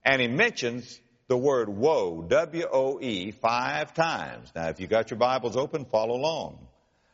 and 0.03 0.23
he 0.23 0.29
mentions 0.29 0.99
the 1.29 1.37
word 1.37 1.69
woe, 1.69 2.23
W-O-E, 2.23 3.33
five 3.33 3.93
times. 3.93 4.51
Now, 4.57 4.69
if 4.71 4.81
you 4.81 4.87
got 4.87 5.11
your 5.11 5.19
Bibles 5.19 5.59
open, 5.59 5.85
follow 5.85 6.15
along. 6.15 6.69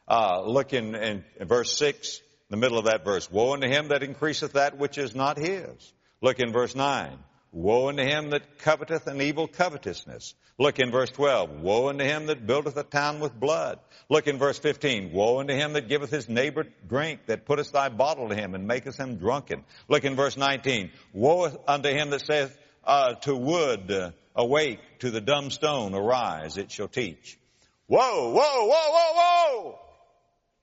Uh, 0.08 0.42
look 0.42 0.72
in, 0.72 0.94
in, 0.94 1.24
verse 1.40 1.76
6, 1.76 2.20
the 2.48 2.56
middle 2.56 2.78
of 2.78 2.84
that 2.84 3.04
verse. 3.04 3.30
Woe 3.30 3.54
unto 3.54 3.68
him 3.68 3.88
that 3.88 4.02
increaseth 4.02 4.52
that 4.52 4.78
which 4.78 4.98
is 4.98 5.14
not 5.14 5.36
his. 5.36 5.92
Look 6.22 6.38
in 6.38 6.52
verse 6.52 6.74
9. 6.74 7.18
Woe 7.52 7.88
unto 7.88 8.02
him 8.02 8.30
that 8.30 8.58
coveteth 8.58 9.06
an 9.06 9.20
evil 9.20 9.48
covetousness. 9.48 10.34
Look 10.58 10.78
in 10.78 10.90
verse 10.90 11.10
12. 11.10 11.60
Woe 11.60 11.88
unto 11.88 12.04
him 12.04 12.26
that 12.26 12.46
buildeth 12.46 12.76
a 12.76 12.82
town 12.82 13.20
with 13.20 13.38
blood. 13.38 13.78
Look 14.08 14.26
in 14.26 14.38
verse 14.38 14.58
15. 14.58 15.12
Woe 15.12 15.40
unto 15.40 15.54
him 15.54 15.72
that 15.72 15.88
giveth 15.88 16.10
his 16.10 16.28
neighbor 16.28 16.66
drink, 16.86 17.26
that 17.26 17.44
putteth 17.44 17.72
thy 17.72 17.88
bottle 17.88 18.28
to 18.28 18.34
him 18.34 18.54
and 18.54 18.66
maketh 18.66 18.96
him 18.96 19.16
drunken. 19.16 19.64
Look 19.88 20.04
in 20.04 20.16
verse 20.16 20.36
19. 20.36 20.90
Woe 21.12 21.50
unto 21.66 21.88
him 21.88 22.10
that 22.10 22.20
saith, 22.20 22.56
uh, 22.84 23.14
to 23.14 23.34
wood, 23.34 23.90
uh, 23.90 24.10
awake, 24.34 24.80
to 25.00 25.10
the 25.10 25.20
dumb 25.20 25.50
stone, 25.50 25.94
arise, 25.94 26.56
it 26.56 26.70
shall 26.70 26.88
teach. 26.88 27.38
Whoa, 27.86 28.32
whoa, 28.32 28.66
whoa, 28.66 28.90
whoa, 28.90 29.12
whoa! 29.14 29.78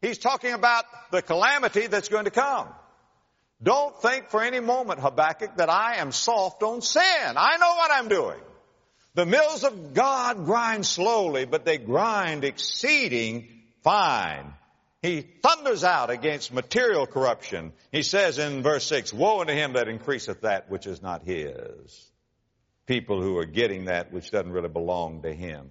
He's 0.03 0.17
talking 0.17 0.51
about 0.51 0.83
the 1.11 1.21
calamity 1.21 1.87
that's 1.87 2.09
going 2.09 2.25
to 2.25 2.31
come. 2.31 2.67
Don't 3.63 3.97
think 4.01 4.27
for 4.29 4.43
any 4.43 4.59
moment, 4.59 4.99
Habakkuk, 4.99 5.55
that 5.55 5.69
I 5.69 5.95
am 5.95 6.11
soft 6.11 6.61
on 6.61 6.81
sin. 6.81 7.01
I 7.37 7.55
know 7.55 7.73
what 7.75 7.89
I'm 7.89 8.09
doing. 8.09 8.39
The 9.13 9.25
mills 9.25 9.63
of 9.63 9.93
God 9.93 10.43
grind 10.43 10.85
slowly, 10.85 11.45
but 11.45 11.63
they 11.63 11.77
grind 11.77 12.43
exceeding 12.43 13.47
fine. 13.81 14.53
He 15.01 15.21
thunders 15.21 15.85
out 15.85 16.09
against 16.09 16.51
material 16.51 17.07
corruption. 17.07 17.71
He 17.89 18.03
says 18.03 18.39
in 18.39 18.61
verse 18.61 18.85
6, 18.87 19.13
Woe 19.13 19.39
unto 19.39 19.53
him 19.53 19.73
that 19.73 19.87
increaseth 19.87 20.41
that 20.41 20.69
which 20.69 20.85
is 20.85 21.01
not 21.01 21.23
his 21.23 22.11
people 22.87 23.21
who 23.21 23.37
are 23.37 23.45
getting 23.45 23.85
that 23.85 24.11
which 24.11 24.31
doesn't 24.31 24.51
really 24.51 24.67
belong 24.67 25.21
to 25.21 25.33
him. 25.33 25.69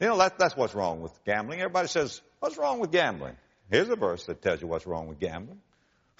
You 0.00 0.06
know, 0.08 0.18
that, 0.18 0.38
that's 0.38 0.56
what's 0.56 0.74
wrong 0.74 1.02
with 1.02 1.12
gambling. 1.26 1.60
Everybody 1.60 1.88
says, 1.88 2.22
what's 2.40 2.56
wrong 2.56 2.80
with 2.80 2.90
gambling? 2.90 3.36
Here's 3.72 3.88
a 3.88 3.96
verse 3.96 4.26
that 4.26 4.42
tells 4.42 4.60
you 4.60 4.68
what's 4.68 4.86
wrong 4.86 5.08
with 5.08 5.18
gambling. 5.18 5.62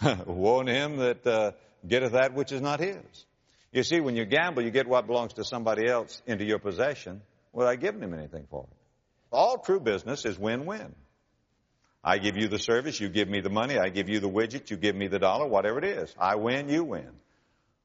Woe 0.26 0.64
him 0.64 0.96
that 0.96 1.26
uh, 1.26 1.52
getteth 1.86 2.12
that 2.12 2.32
which 2.32 2.50
is 2.50 2.62
not 2.62 2.80
his. 2.80 3.26
You 3.72 3.82
see, 3.82 4.00
when 4.00 4.16
you 4.16 4.24
gamble, 4.24 4.62
you 4.62 4.70
get 4.70 4.88
what 4.88 5.06
belongs 5.06 5.34
to 5.34 5.44
somebody 5.44 5.86
else 5.86 6.22
into 6.26 6.46
your 6.46 6.58
possession 6.58 7.20
without 7.52 7.78
giving 7.78 8.02
him 8.02 8.14
anything 8.14 8.46
for 8.48 8.62
it. 8.70 8.76
All 9.30 9.58
true 9.58 9.80
business 9.80 10.24
is 10.24 10.38
win-win. 10.38 10.94
I 12.02 12.16
give 12.16 12.38
you 12.38 12.48
the 12.48 12.58
service, 12.58 12.98
you 12.98 13.10
give 13.10 13.28
me 13.28 13.42
the 13.42 13.50
money, 13.50 13.78
I 13.78 13.90
give 13.90 14.08
you 14.08 14.18
the 14.18 14.30
widget, 14.30 14.70
you 14.70 14.78
give 14.78 14.96
me 14.96 15.08
the 15.08 15.18
dollar, 15.18 15.46
whatever 15.46 15.76
it 15.78 15.84
is. 15.84 16.14
I 16.18 16.36
win, 16.36 16.70
you 16.70 16.84
win. 16.84 17.10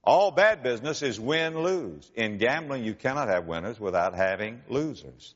All 0.01 0.31
bad 0.31 0.63
business 0.63 1.01
is 1.01 1.19
win-lose. 1.19 2.09
In 2.15 2.37
gambling, 2.37 2.85
you 2.85 2.93
cannot 2.93 3.27
have 3.27 3.45
winners 3.45 3.81
without 3.81 4.15
having 4.15 4.61
losers. 4.69 5.35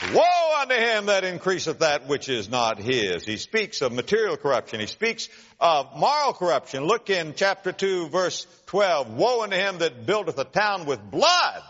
Woe 0.00 0.60
unto 0.60 0.74
him 0.74 1.06
that 1.06 1.24
increaseth 1.24 1.80
that 1.80 2.06
which 2.06 2.28
is 2.28 2.48
not 2.48 2.78
his. 2.78 3.24
He 3.24 3.36
speaks 3.36 3.82
of 3.82 3.92
material 3.92 4.36
corruption. 4.36 4.78
He 4.78 4.86
speaks 4.86 5.28
of 5.58 5.96
moral 5.96 6.32
corruption. 6.34 6.84
Look 6.84 7.10
in 7.10 7.34
chapter 7.34 7.72
2 7.72 8.08
verse 8.08 8.46
12. 8.66 9.12
Woe 9.14 9.42
unto 9.42 9.56
him 9.56 9.78
that 9.78 10.06
buildeth 10.06 10.38
a 10.38 10.44
town 10.44 10.86
with 10.86 11.00
blood, 11.02 11.62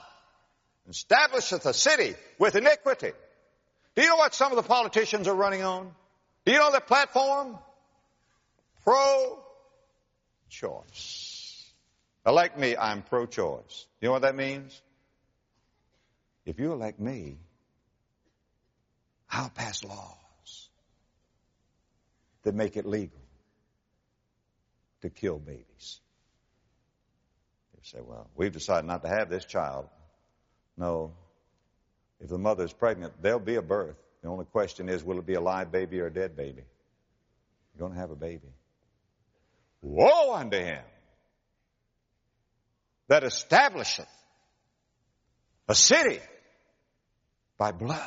and 0.84 0.94
establisheth 0.94 1.64
a 1.64 1.72
city 1.72 2.16
with 2.38 2.54
iniquity. 2.54 3.12
Do 3.94 4.02
you 4.02 4.08
know 4.08 4.16
what 4.16 4.34
some 4.34 4.52
of 4.52 4.56
the 4.56 4.62
politicians 4.62 5.26
are 5.26 5.34
running 5.34 5.62
on? 5.62 5.90
Do 6.44 6.52
you 6.52 6.58
know 6.58 6.70
their 6.70 6.80
platform? 6.80 7.58
Pro-choice. 8.84 9.44
Elect 12.26 12.58
me, 12.58 12.76
I'm 12.76 13.00
pro-choice. 13.02 13.86
You 14.00 14.08
know 14.08 14.12
what 14.12 14.22
that 14.22 14.36
means? 14.36 14.80
If 16.44 16.58
you 16.60 16.72
elect 16.72 17.00
me, 17.00 17.38
I'll 19.30 19.50
pass 19.50 19.84
laws 19.84 20.68
that 22.42 22.54
make 22.54 22.76
it 22.76 22.86
legal 22.86 23.20
to 25.02 25.10
kill 25.10 25.38
babies. 25.38 26.00
You 27.74 27.80
say, 27.82 27.98
well, 28.00 28.28
we've 28.34 28.52
decided 28.52 28.86
not 28.86 29.02
to 29.02 29.08
have 29.08 29.30
this 29.30 29.44
child. 29.44 29.86
No. 30.76 31.12
If 32.20 32.28
the 32.30 32.38
mother 32.38 32.64
is 32.64 32.72
pregnant, 32.72 33.14
there'll 33.22 33.38
be 33.38 33.56
a 33.56 33.62
birth. 33.62 33.96
The 34.22 34.28
only 34.28 34.46
question 34.46 34.88
is, 34.88 35.04
will 35.04 35.18
it 35.18 35.26
be 35.26 35.34
a 35.34 35.40
live 35.40 35.70
baby 35.70 36.00
or 36.00 36.06
a 36.06 36.12
dead 36.12 36.36
baby? 36.36 36.62
You're 37.74 37.80
going 37.80 37.92
to 37.92 37.98
have 37.98 38.10
a 38.10 38.16
baby. 38.16 38.48
Woe 39.80 40.34
unto 40.34 40.58
him 40.58 40.82
that 43.06 43.22
establisheth 43.22 44.08
a 45.68 45.74
city 45.74 46.18
by 47.56 47.70
blood. 47.72 48.02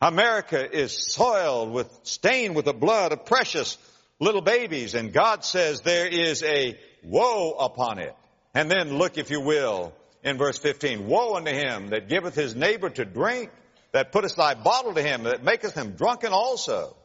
America 0.00 0.70
is 0.70 0.92
soiled 0.92 1.72
with, 1.72 2.00
stained 2.04 2.54
with 2.54 2.66
the 2.66 2.72
blood 2.72 3.12
of 3.12 3.24
precious 3.24 3.76
little 4.20 4.42
babies, 4.42 4.94
and 4.94 5.12
God 5.12 5.44
says 5.44 5.80
there 5.80 6.06
is 6.06 6.42
a 6.42 6.78
woe 7.02 7.52
upon 7.52 7.98
it. 7.98 8.14
And 8.54 8.70
then 8.70 8.96
look, 8.96 9.18
if 9.18 9.30
you 9.30 9.40
will, 9.40 9.92
in 10.22 10.38
verse 10.38 10.58
15, 10.58 11.06
woe 11.06 11.34
unto 11.34 11.50
him 11.50 11.88
that 11.88 12.08
giveth 12.08 12.34
his 12.34 12.54
neighbor 12.54 12.90
to 12.90 13.04
drink 13.04 13.50
that 13.92 14.12
putteth 14.12 14.36
thy 14.36 14.54
bottle 14.54 14.94
to 14.94 15.02
him, 15.02 15.24
that 15.24 15.42
maketh 15.42 15.74
him 15.74 15.92
drunken 15.92 16.32
also, 16.32 16.96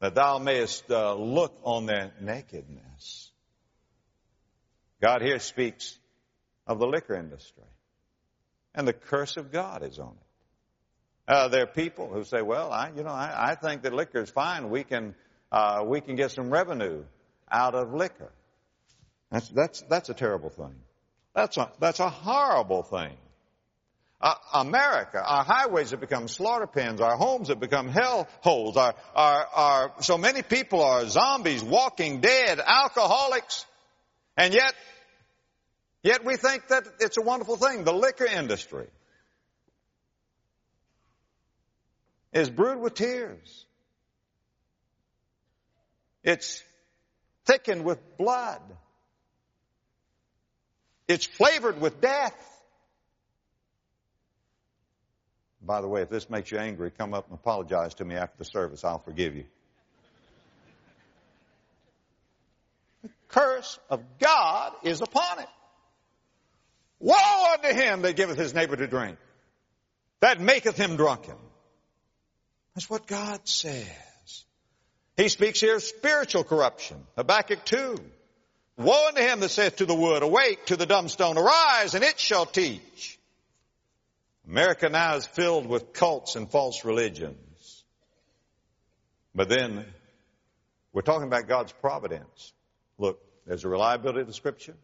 that 0.00 0.14
thou 0.14 0.38
mayest 0.38 0.90
uh, 0.90 1.14
look 1.14 1.58
on 1.64 1.86
their 1.86 2.12
nakedness. 2.20 3.30
God 5.00 5.22
here 5.22 5.38
speaks 5.38 5.98
of 6.66 6.78
the 6.78 6.86
liquor 6.86 7.14
industry, 7.14 7.64
and 8.74 8.86
the 8.86 8.92
curse 8.92 9.36
of 9.36 9.50
God 9.50 9.82
is 9.82 9.98
on 9.98 10.12
it. 10.20 10.29
Uh, 11.30 11.46
there 11.46 11.62
are 11.62 11.66
people 11.66 12.08
who 12.12 12.24
say, 12.24 12.42
"Well, 12.42 12.72
I, 12.72 12.90
you 12.96 13.04
know, 13.04 13.10
I, 13.10 13.50
I 13.50 13.54
think 13.54 13.82
that 13.82 13.92
liquor 13.92 14.20
is 14.20 14.30
fine. 14.30 14.68
We 14.68 14.82
can, 14.82 15.14
uh, 15.52 15.84
we 15.86 16.00
can 16.00 16.16
get 16.16 16.32
some 16.32 16.50
revenue 16.50 17.04
out 17.48 17.76
of 17.76 17.94
liquor. 17.94 18.32
That's, 19.30 19.48
that's, 19.50 19.82
that's 19.82 20.08
a 20.08 20.14
terrible 20.14 20.50
thing. 20.50 20.74
That's 21.32 21.56
a, 21.56 21.70
that's 21.78 22.00
a 22.00 22.10
horrible 22.10 22.82
thing. 22.82 23.16
Uh, 24.20 24.34
America, 24.54 25.22
our 25.24 25.44
highways 25.44 25.92
have 25.92 26.00
become 26.00 26.26
slaughter 26.26 26.66
pens, 26.66 27.00
our 27.00 27.16
homes 27.16 27.46
have 27.46 27.60
become 27.60 27.86
hell 27.86 28.26
holes, 28.40 28.76
our, 28.76 28.96
our, 29.14 29.46
our, 29.54 29.92
so 30.00 30.18
many 30.18 30.42
people 30.42 30.82
are 30.82 31.06
zombies, 31.06 31.62
walking 31.62 32.20
dead, 32.20 32.58
alcoholics, 32.58 33.64
and 34.36 34.52
yet, 34.52 34.74
yet 36.02 36.24
we 36.24 36.34
think 36.36 36.66
that 36.68 36.88
it's 36.98 37.18
a 37.18 37.22
wonderful 37.22 37.56
thing. 37.56 37.84
The 37.84 37.94
liquor 37.94 38.26
industry 38.26 38.88
is 42.32 42.48
brewed 42.48 42.80
with 42.80 42.94
tears. 42.94 43.66
It's 46.22 46.62
thickened 47.46 47.84
with 47.84 47.98
blood. 48.18 48.60
It's 51.08 51.26
flavored 51.26 51.80
with 51.80 52.00
death. 52.00 52.34
By 55.62 55.80
the 55.80 55.88
way, 55.88 56.02
if 56.02 56.08
this 56.08 56.30
makes 56.30 56.50
you 56.50 56.58
angry, 56.58 56.90
come 56.90 57.14
up 57.14 57.28
and 57.28 57.34
apologize 57.34 57.94
to 57.94 58.04
me 58.04 58.14
after 58.14 58.38
the 58.38 58.44
service. 58.44 58.84
I'll 58.84 59.00
forgive 59.00 59.34
you. 59.34 59.44
The 63.02 63.10
curse 63.28 63.78
of 63.88 64.02
God 64.18 64.72
is 64.84 65.00
upon 65.00 65.40
it. 65.40 65.48
Woe 66.98 67.52
unto 67.54 67.74
him 67.74 68.02
that 68.02 68.14
giveth 68.16 68.38
his 68.38 68.54
neighbor 68.54 68.76
to 68.76 68.86
drink, 68.86 69.18
that 70.20 70.40
maketh 70.40 70.76
him 70.76 70.96
drunken. 70.96 71.36
That's 72.74 72.88
what 72.88 73.06
God 73.06 73.40
says. 73.48 73.86
He 75.16 75.28
speaks 75.28 75.60
here 75.60 75.76
of 75.76 75.82
spiritual 75.82 76.44
corruption. 76.44 77.04
Habakkuk 77.16 77.64
2. 77.64 77.96
Woe 78.78 79.08
unto 79.08 79.20
him 79.20 79.40
that 79.40 79.50
saith 79.50 79.76
to 79.76 79.84
the 79.84 79.94
wood, 79.94 80.22
awake, 80.22 80.66
to 80.66 80.76
the 80.76 80.86
dumb 80.86 81.08
stone, 81.08 81.36
arise, 81.36 81.94
and 81.94 82.02
it 82.02 82.18
shall 82.18 82.46
teach. 82.46 83.18
America 84.48 84.88
now 84.88 85.16
is 85.16 85.26
filled 85.26 85.66
with 85.66 85.92
cults 85.92 86.36
and 86.36 86.50
false 86.50 86.84
religions. 86.84 87.84
But 89.34 89.48
then, 89.48 89.84
we're 90.92 91.02
talking 91.02 91.26
about 91.26 91.46
God's 91.46 91.72
providence. 91.72 92.52
Look, 92.98 93.20
there's 93.46 93.64
a 93.64 93.68
reliability 93.68 94.22
of 94.22 94.26
the 94.26 94.32
scripture, 94.32 94.76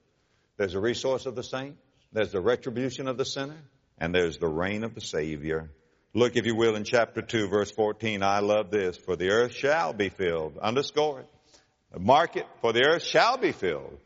there's 0.57 0.75
a 0.75 0.81
resource 0.81 1.27
of 1.27 1.35
the 1.35 1.43
saints, 1.43 1.81
there's 2.13 2.33
the 2.33 2.41
retribution 2.41 3.09
of 3.09 3.17
the 3.17 3.25
sinner, 3.25 3.59
and 3.99 4.15
there's 4.15 4.39
the 4.39 4.49
reign 4.49 4.85
of 4.85 4.95
the 4.95 5.01
Savior. 5.01 5.71
Look, 6.17 6.37
if 6.37 6.47
you 6.47 6.55
will, 6.55 6.77
in 6.77 6.85
chapter 6.85 7.21
2, 7.21 7.49
verse 7.49 7.71
14, 7.71 8.23
I 8.23 8.39
love 8.39 8.71
this. 8.71 8.97
For 8.97 9.17
the 9.17 9.29
earth 9.29 9.53
shall 9.53 9.93
be 9.93 10.09
filled. 10.09 10.57
Underscore 10.57 11.21
it. 11.21 12.01
Mark 12.01 12.37
it. 12.37 12.47
For 12.63 12.73
the 12.73 12.87
earth 12.87 13.03
shall 13.03 13.37
be 13.37 13.53
filled 13.53 13.99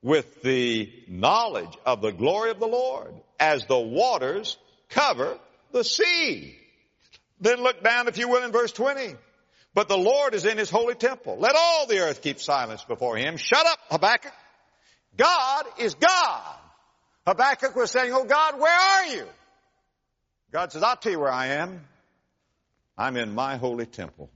with 0.00 0.40
the 0.40 0.90
knowledge 1.08 1.76
of 1.84 2.00
the 2.00 2.10
glory 2.10 2.52
of 2.52 2.58
the 2.58 2.66
Lord 2.66 3.12
as 3.38 3.66
the 3.66 3.78
waters 3.78 4.56
cover 4.88 5.38
the 5.70 5.84
sea. 5.84 6.56
Then 7.38 7.62
look 7.62 7.84
down, 7.84 8.08
if 8.08 8.16
you 8.16 8.30
will, 8.30 8.44
in 8.44 8.50
verse 8.50 8.72
20. 8.72 9.14
But 9.74 9.88
the 9.88 9.98
Lord 9.98 10.32
is 10.32 10.46
in 10.46 10.56
his 10.56 10.70
holy 10.70 10.94
temple. 10.94 11.36
Let 11.38 11.54
all 11.54 11.86
the 11.86 11.98
earth 11.98 12.22
keep 12.22 12.40
silence 12.40 12.82
before 12.84 13.18
him. 13.18 13.36
Shut 13.36 13.66
up, 13.66 13.78
Habakkuk. 13.90 14.32
God 15.18 15.66
is 15.78 15.94
God. 15.96 16.58
Habakkuk 17.26 17.76
was 17.76 17.90
saying, 17.90 18.10
Oh 18.14 18.24
God, 18.24 18.58
where 18.58 18.72
are 18.72 19.06
you? 19.08 19.26
God 20.52 20.72
says, 20.72 20.82
I'll 20.82 20.96
tell 20.96 21.12
you 21.12 21.20
where 21.20 21.32
I 21.32 21.48
am. 21.48 21.80
I'm 22.96 23.16
in 23.16 23.34
my 23.34 23.56
holy 23.56 23.86
temple. 23.86 24.30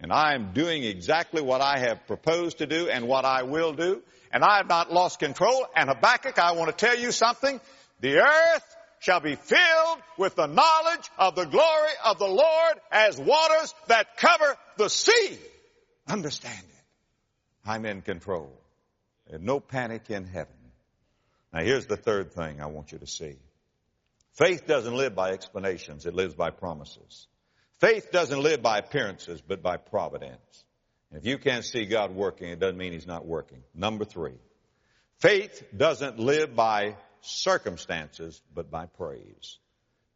And 0.00 0.12
I 0.12 0.34
am 0.34 0.52
doing 0.52 0.84
exactly 0.84 1.42
what 1.42 1.60
I 1.60 1.78
have 1.78 2.06
proposed 2.06 2.58
to 2.58 2.66
do 2.66 2.88
and 2.88 3.08
what 3.08 3.24
I 3.24 3.42
will 3.42 3.72
do. 3.72 4.02
And 4.32 4.44
I 4.44 4.58
have 4.58 4.68
not 4.68 4.92
lost 4.92 5.18
control. 5.18 5.66
And 5.74 5.88
Habakkuk, 5.88 6.38
I 6.38 6.52
want 6.52 6.70
to 6.70 6.86
tell 6.86 6.96
you 6.96 7.10
something. 7.10 7.60
The 8.00 8.18
earth 8.18 8.76
shall 9.00 9.20
be 9.20 9.34
filled 9.34 9.98
with 10.16 10.36
the 10.36 10.46
knowledge 10.46 11.10
of 11.18 11.34
the 11.34 11.44
glory 11.44 11.92
of 12.04 12.18
the 12.18 12.26
Lord 12.26 12.80
as 12.92 13.18
waters 13.18 13.74
that 13.88 14.16
cover 14.16 14.56
the 14.76 14.88
sea. 14.88 15.38
Understand 16.06 16.58
it. 16.58 16.84
I'm 17.66 17.84
in 17.84 18.02
control. 18.02 18.52
No 19.40 19.60
panic 19.60 20.10
in 20.10 20.24
heaven. 20.24 20.54
Now 21.52 21.60
here's 21.60 21.86
the 21.86 21.96
third 21.96 22.32
thing 22.32 22.60
I 22.60 22.66
want 22.66 22.92
you 22.92 22.98
to 22.98 23.06
see. 23.06 23.36
Faith 24.38 24.68
doesn't 24.68 24.94
live 24.94 25.16
by 25.16 25.32
explanations, 25.32 26.06
it 26.06 26.14
lives 26.14 26.32
by 26.32 26.50
promises. 26.50 27.26
Faith 27.80 28.12
doesn't 28.12 28.40
live 28.40 28.62
by 28.62 28.78
appearances, 28.78 29.40
but 29.40 29.64
by 29.64 29.76
providence. 29.76 30.64
If 31.10 31.26
you 31.26 31.38
can't 31.38 31.64
see 31.64 31.86
God 31.86 32.14
working, 32.14 32.48
it 32.50 32.60
doesn't 32.60 32.78
mean 32.78 32.92
He's 32.92 33.06
not 33.06 33.26
working. 33.26 33.64
Number 33.74 34.04
three. 34.04 34.38
Faith 35.18 35.64
doesn't 35.76 36.20
live 36.20 36.54
by 36.54 36.94
circumstances, 37.20 38.40
but 38.54 38.70
by 38.70 38.86
praise. 38.86 39.58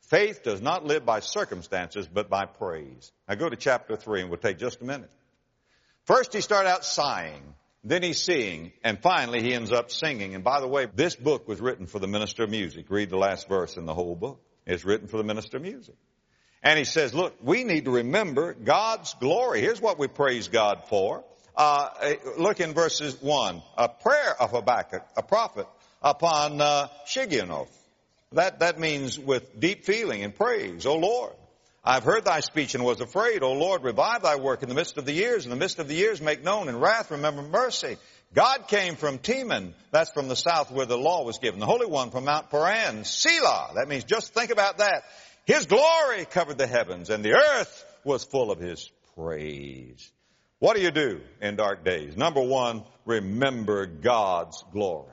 Faith 0.03 0.45
does 0.45 0.63
not 0.63 0.85
live 0.85 1.05
by 1.05 1.19
circumstances, 1.19 2.07
but 2.07 2.31
by 2.31 2.45
praise. 2.45 3.11
Now 3.29 3.35
go 3.35 3.49
to 3.49 3.57
chapter 3.57 3.97
3 3.97 4.21
and 4.21 4.31
we'll 4.31 4.39
take 4.39 4.59
just 4.59 4.81
a 4.83 4.85
minute. 4.85 5.11
First 6.05 6.33
he 6.33 6.43
started 6.43 6.69
out 6.69 6.85
sighing, 6.85 7.43
then 7.85 8.03
he's 8.03 8.23
seeing, 8.23 8.73
and 8.85 9.01
finally 9.01 9.43
he 9.43 9.55
ends 9.55 9.73
up 9.73 9.91
singing. 9.91 10.35
And 10.35 10.45
by 10.45 10.61
the 10.61 10.69
way, 10.69 10.87
this 10.95 11.17
book 11.17 11.49
was 11.49 11.61
written 11.61 11.87
for 11.87 11.99
the 11.99 12.07
minister 12.07 12.45
of 12.45 12.51
music. 12.51 12.87
Read 12.89 13.11
the 13.11 13.17
last 13.17 13.49
verse 13.49 13.77
in 13.77 13.87
the 13.87 13.95
whole 13.95 14.15
book. 14.15 14.41
It's 14.67 14.85
written 14.85 15.09
for 15.09 15.17
the 15.17 15.25
minister 15.25 15.57
of 15.57 15.65
music. 15.65 15.97
And 16.63 16.79
he 16.79 16.85
says, 16.85 17.13
look, 17.13 17.35
we 17.43 17.65
need 17.65 17.87
to 17.87 17.91
remember 17.91 18.55
God's 18.55 19.15
glory. 19.15 19.61
Here's 19.61 19.81
what 19.81 19.99
we 19.99 20.07
praise 20.07 20.47
God 20.47 20.85
for. 20.89 21.25
Uh, 21.57 22.15
look 22.39 22.61
in 22.61 22.73
verses 22.73 23.21
1. 23.21 23.63
A 23.77 23.89
prayer 23.89 24.41
of 24.41 24.53
Habakkuk, 24.53 25.05
a 25.17 25.23
prophet, 25.23 25.67
upon 26.01 26.61
uh, 26.61 26.87
Shigionoth. 27.07 27.69
That, 28.31 28.61
that 28.61 28.79
means 28.79 29.19
with 29.19 29.59
deep 29.59 29.85
feeling 29.85 30.23
and 30.23 30.35
praise. 30.35 30.87
O 30.87 30.97
Lord, 30.97 31.35
I've 31.85 32.05
heard 32.05 32.25
thy 32.25 32.41
speech 32.41 32.75
and 32.75 32.85
was 32.85 33.01
afraid. 33.01 33.43
O 33.43 33.53
Lord, 33.53 33.83
revive 33.83 34.23
thy 34.23 34.37
work 34.37 34.63
in 34.63 34.69
the 34.69 34.75
midst 34.75 34.99
of 34.99 35.05
the 35.05 35.13
years. 35.13 35.45
In 35.45 35.51
the 35.51 35.57
midst 35.57 35.79
of 35.79 35.89
the 35.89 35.95
years 35.95 36.21
make 36.21 36.45
known. 36.45 36.69
In 36.69 36.79
wrath 36.79 37.11
remember 37.11 37.43
mercy. 37.43 37.97
God 38.35 38.69
came 38.69 38.95
from 38.95 39.19
Teman. 39.19 39.75
That's 39.91 40.11
from 40.13 40.29
the 40.29 40.37
south 40.37 40.71
where 40.71 40.87
the 40.87 40.97
law 40.97 41.25
was 41.25 41.39
given. 41.39 41.59
The 41.59 41.67
Holy 41.67 41.87
One 41.87 42.11
from 42.11 42.25
Mount 42.25 42.51
Paran. 42.51 43.05
Selah. 43.05 43.73
That 43.75 43.89
means 43.89 44.05
just 44.05 44.33
think 44.33 44.51
about 44.51 44.79
that. 44.79 45.03
His 45.45 45.67
glory 45.67 46.25
covered 46.25 46.57
the 46.57 46.69
heavens 46.69 47.11
and 47.11 47.25
the 47.25 47.35
earth 47.35 47.85
was 48.05 48.23
full 48.25 48.53
of 48.53 48.61
His 48.61 48.89
praise. 49.17 50.11
What 50.61 50.77
do 50.77 50.83
you 50.83 50.93
do 50.93 51.21
in 51.41 51.57
dark 51.57 51.85
days? 51.85 52.17
Number 52.17 52.41
one, 52.41 52.85
remember 53.05 53.87
God's 53.87 54.63
glory. 54.73 55.09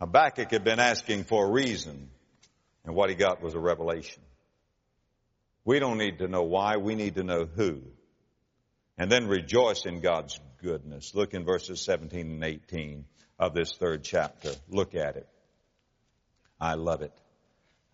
Habakkuk 0.00 0.52
had 0.52 0.62
been 0.62 0.78
asking 0.78 1.24
for 1.24 1.46
a 1.46 1.50
reason, 1.50 2.08
and 2.84 2.94
what 2.94 3.10
he 3.10 3.16
got 3.16 3.42
was 3.42 3.54
a 3.54 3.58
revelation. 3.58 4.22
We 5.64 5.78
don't 5.78 5.98
need 5.98 6.18
to 6.18 6.28
know 6.28 6.42
why, 6.42 6.76
we 6.76 6.94
need 6.94 7.14
to 7.16 7.22
know 7.22 7.44
who. 7.44 7.82
And 8.98 9.10
then 9.10 9.28
rejoice 9.28 9.86
in 9.86 10.00
God's 10.00 10.38
goodness. 10.62 11.14
Look 11.14 11.34
in 11.34 11.44
verses 11.44 11.80
17 11.80 12.20
and 12.20 12.44
18 12.44 13.04
of 13.38 13.54
this 13.54 13.72
third 13.72 14.04
chapter. 14.04 14.52
Look 14.68 14.94
at 14.94 15.16
it. 15.16 15.28
I 16.60 16.74
love 16.74 17.02
it. 17.02 17.12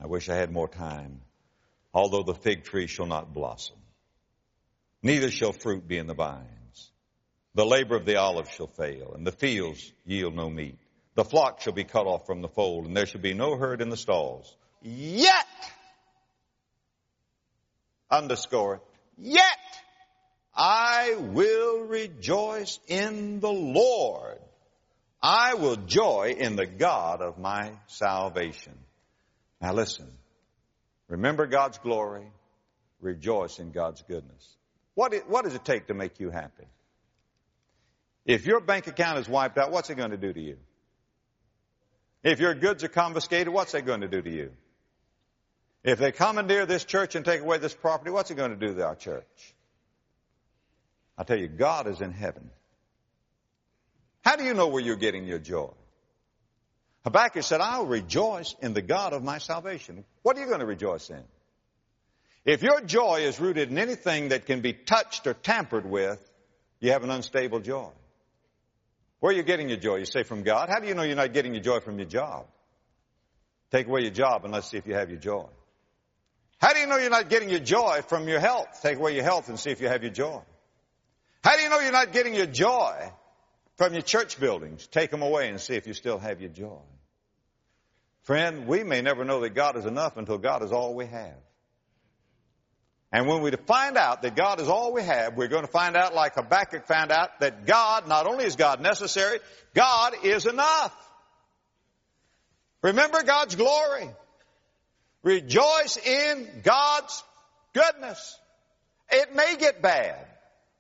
I 0.00 0.06
wish 0.06 0.28
I 0.28 0.34
had 0.34 0.50
more 0.50 0.68
time. 0.68 1.20
Although 1.94 2.22
the 2.22 2.34
fig 2.34 2.64
tree 2.64 2.86
shall 2.86 3.06
not 3.06 3.32
blossom, 3.32 3.78
neither 5.02 5.30
shall 5.30 5.52
fruit 5.52 5.88
be 5.88 5.98
in 5.98 6.06
the 6.06 6.14
vines. 6.14 6.90
The 7.54 7.64
labor 7.64 7.96
of 7.96 8.04
the 8.04 8.16
olive 8.16 8.50
shall 8.50 8.66
fail, 8.66 9.14
and 9.14 9.26
the 9.26 9.32
fields 9.32 9.92
yield 10.04 10.36
no 10.36 10.50
meat. 10.50 10.78
The 11.14 11.24
flock 11.24 11.60
shall 11.60 11.72
be 11.72 11.84
cut 11.84 12.06
off 12.06 12.26
from 12.26 12.42
the 12.42 12.48
fold, 12.48 12.86
and 12.86 12.96
there 12.96 13.06
shall 13.06 13.20
be 13.20 13.34
no 13.34 13.56
herd 13.56 13.80
in 13.80 13.88
the 13.88 13.96
stalls. 13.96 14.54
Yet, 14.82 15.46
underscore 18.10 18.80
yet 19.16 19.42
I 20.58 21.14
will 21.16 21.82
rejoice 21.82 22.80
in 22.88 23.38
the 23.38 23.52
Lord. 23.52 24.38
I 25.22 25.54
will 25.54 25.76
joy 25.76 26.34
in 26.36 26.56
the 26.56 26.66
God 26.66 27.22
of 27.22 27.38
my 27.38 27.72
salvation. 27.86 28.76
Now 29.60 29.72
listen. 29.72 30.06
Remember 31.06 31.46
God's 31.46 31.78
glory. 31.78 32.26
Rejoice 33.00 33.60
in 33.60 33.70
God's 33.70 34.02
goodness. 34.02 34.56
What, 34.94 35.14
what 35.28 35.44
does 35.44 35.54
it 35.54 35.64
take 35.64 35.86
to 35.86 35.94
make 35.94 36.18
you 36.18 36.30
happy? 36.30 36.66
If 38.26 38.44
your 38.44 38.60
bank 38.60 38.88
account 38.88 39.20
is 39.20 39.28
wiped 39.28 39.58
out, 39.58 39.70
what's 39.70 39.90
it 39.90 39.94
going 39.94 40.10
to 40.10 40.16
do 40.16 40.32
to 40.32 40.40
you? 40.40 40.56
If 42.24 42.40
your 42.40 42.54
goods 42.54 42.82
are 42.82 42.88
confiscated, 42.88 43.48
what's 43.48 43.72
that 43.72 43.86
going 43.86 44.00
to 44.00 44.08
do 44.08 44.20
to 44.20 44.30
you? 44.30 44.50
If 45.84 45.98
they 45.98 46.12
commandeer 46.12 46.66
this 46.66 46.84
church 46.84 47.14
and 47.14 47.24
take 47.24 47.40
away 47.40 47.58
this 47.58 47.74
property, 47.74 48.10
what's 48.10 48.30
it 48.30 48.36
going 48.36 48.58
to 48.58 48.66
do 48.66 48.74
to 48.74 48.84
our 48.84 48.96
church? 48.96 49.54
I 51.16 51.24
tell 51.24 51.38
you, 51.38 51.48
God 51.48 51.86
is 51.86 52.00
in 52.00 52.12
heaven. 52.12 52.50
How 54.24 54.36
do 54.36 54.44
you 54.44 54.54
know 54.54 54.68
where 54.68 54.82
you're 54.82 54.96
getting 54.96 55.24
your 55.24 55.38
joy? 55.38 55.70
Habakkuk 57.04 57.42
said, 57.42 57.60
I'll 57.60 57.86
rejoice 57.86 58.54
in 58.60 58.74
the 58.74 58.82
God 58.82 59.12
of 59.12 59.22
my 59.22 59.38
salvation. 59.38 60.04
What 60.22 60.36
are 60.36 60.40
you 60.40 60.46
going 60.46 60.60
to 60.60 60.66
rejoice 60.66 61.08
in? 61.10 61.22
If 62.44 62.62
your 62.62 62.80
joy 62.80 63.20
is 63.20 63.40
rooted 63.40 63.70
in 63.70 63.78
anything 63.78 64.30
that 64.30 64.46
can 64.46 64.60
be 64.60 64.72
touched 64.72 65.26
or 65.26 65.34
tampered 65.34 65.86
with, 65.86 66.20
You 66.80 66.92
have 66.92 67.02
an 67.02 67.10
unstable 67.10 67.60
joy. 67.60 67.90
Where 69.20 69.32
are 69.32 69.36
you 69.36 69.42
getting 69.42 69.68
your 69.68 69.78
joy? 69.78 69.96
You 69.96 70.04
say 70.04 70.22
from 70.22 70.42
God. 70.44 70.68
How 70.68 70.78
do 70.78 70.86
you 70.86 70.94
know 70.94 71.02
you're 71.02 71.16
not 71.16 71.32
getting 71.32 71.54
your 71.54 71.62
joy 71.62 71.80
from 71.80 71.98
your 71.98 72.06
job? 72.06 72.46
Take 73.72 73.88
away 73.88 74.02
your 74.02 74.12
job 74.12 74.44
and 74.44 74.52
let's 74.52 74.68
see 74.68 74.76
if 74.76 74.86
you 74.86 74.94
have 74.94 75.10
your 75.10 75.18
joy. 75.18 75.46
How 76.60 76.72
do 76.72 76.80
you 76.80 76.86
know 76.86 76.96
you're 76.96 77.10
not 77.10 77.28
getting 77.28 77.50
your 77.50 77.60
joy 77.60 78.02
from 78.08 78.28
your 78.28 78.40
health? 78.40 78.80
Take 78.82 78.98
away 78.98 79.14
your 79.14 79.24
health 79.24 79.48
and 79.48 79.58
see 79.58 79.70
if 79.70 79.80
you 79.80 79.88
have 79.88 80.02
your 80.02 80.12
joy. 80.12 80.40
How 81.42 81.56
do 81.56 81.62
you 81.62 81.68
know 81.68 81.78
you're 81.78 81.92
not 81.92 82.12
getting 82.12 82.34
your 82.34 82.46
joy 82.46 83.12
from 83.76 83.92
your 83.92 84.02
church 84.02 84.40
buildings? 84.40 84.86
Take 84.88 85.10
them 85.10 85.22
away 85.22 85.48
and 85.48 85.60
see 85.60 85.74
if 85.74 85.86
you 85.86 85.94
still 85.94 86.18
have 86.18 86.40
your 86.40 86.50
joy. 86.50 86.80
Friend, 88.22 88.66
we 88.66 88.82
may 88.82 89.00
never 89.02 89.24
know 89.24 89.40
that 89.40 89.54
God 89.54 89.76
is 89.76 89.86
enough 89.86 90.16
until 90.16 90.38
God 90.38 90.62
is 90.62 90.72
all 90.72 90.94
we 90.94 91.06
have. 91.06 91.36
And 93.10 93.26
when 93.26 93.40
we 93.40 93.50
find 93.52 93.96
out 93.96 94.22
that 94.22 94.36
God 94.36 94.60
is 94.60 94.68
all 94.68 94.92
we 94.92 95.02
have, 95.02 95.34
we're 95.34 95.48
going 95.48 95.64
to 95.64 95.70
find 95.70 95.96
out 95.96 96.14
like 96.14 96.34
Habakkuk 96.34 96.86
found 96.86 97.10
out 97.10 97.40
that 97.40 97.64
God, 97.64 98.06
not 98.06 98.26
only 98.26 98.44
is 98.44 98.56
God 98.56 98.82
necessary, 98.82 99.38
God 99.74 100.12
is 100.24 100.44
enough. 100.44 100.94
Remember 102.82 103.22
God's 103.22 103.54
glory. 103.54 104.10
Rejoice 105.22 105.96
in 105.96 106.48
God's 106.62 107.22
goodness. 107.72 108.38
It 109.10 109.34
may 109.34 109.56
get 109.56 109.82
bad, 109.82 110.16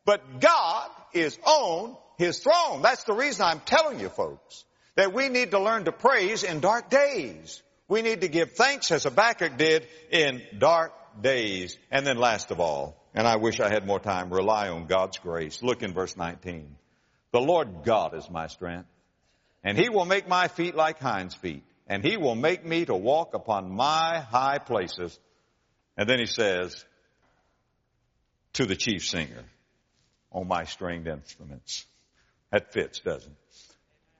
but 0.04 0.40
God 0.40 0.90
is 1.12 1.38
on 1.44 1.96
His 2.18 2.38
throne. 2.38 2.82
That's 2.82 3.04
the 3.04 3.14
reason 3.14 3.44
I'm 3.44 3.60
telling 3.60 4.00
you 4.00 4.08
folks 4.08 4.64
that 4.96 5.12
we 5.12 5.28
need 5.28 5.52
to 5.52 5.60
learn 5.60 5.84
to 5.84 5.92
praise 5.92 6.42
in 6.42 6.60
dark 6.60 6.90
days. 6.90 7.62
We 7.88 8.02
need 8.02 8.20
to 8.20 8.28
give 8.28 8.52
thanks 8.52 8.90
as 8.90 9.04
Habakkuk 9.04 9.56
did 9.56 9.86
in 10.10 10.42
dark 10.58 10.92
days. 11.20 11.78
And 11.90 12.06
then 12.06 12.18
last 12.18 12.50
of 12.50 12.60
all, 12.60 12.96
and 13.14 13.26
I 13.26 13.36
wish 13.36 13.60
I 13.60 13.68
had 13.68 13.86
more 13.86 14.00
time, 14.00 14.30
rely 14.30 14.68
on 14.68 14.86
God's 14.86 15.18
grace. 15.18 15.62
Look 15.62 15.82
in 15.82 15.92
verse 15.92 16.16
19. 16.16 16.76
The 17.30 17.40
Lord 17.40 17.84
God 17.84 18.14
is 18.14 18.30
my 18.30 18.46
strength, 18.46 18.88
and 19.64 19.78
He 19.78 19.88
will 19.88 20.04
make 20.04 20.28
my 20.28 20.48
feet 20.48 20.74
like 20.74 20.98
hinds 20.98 21.34
feet, 21.34 21.62
and 21.88 22.04
He 22.04 22.16
will 22.16 22.34
make 22.34 22.64
me 22.64 22.84
to 22.84 22.94
walk 22.94 23.34
upon 23.34 23.70
my 23.70 24.20
high 24.20 24.58
places. 24.58 25.18
And 25.96 26.08
then 26.08 26.18
He 26.18 26.26
says, 26.26 26.84
to 28.54 28.66
the 28.66 28.76
chief 28.76 29.04
singer, 29.04 29.44
on 30.32 30.46
my 30.46 30.64
stringed 30.64 31.06
instruments. 31.06 31.86
That 32.52 32.72
fits, 32.72 33.00
doesn't 33.00 33.30
it? 33.30 33.38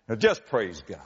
Now 0.09 0.15
just 0.15 0.47
praise 0.47 0.83
God. 0.87 1.01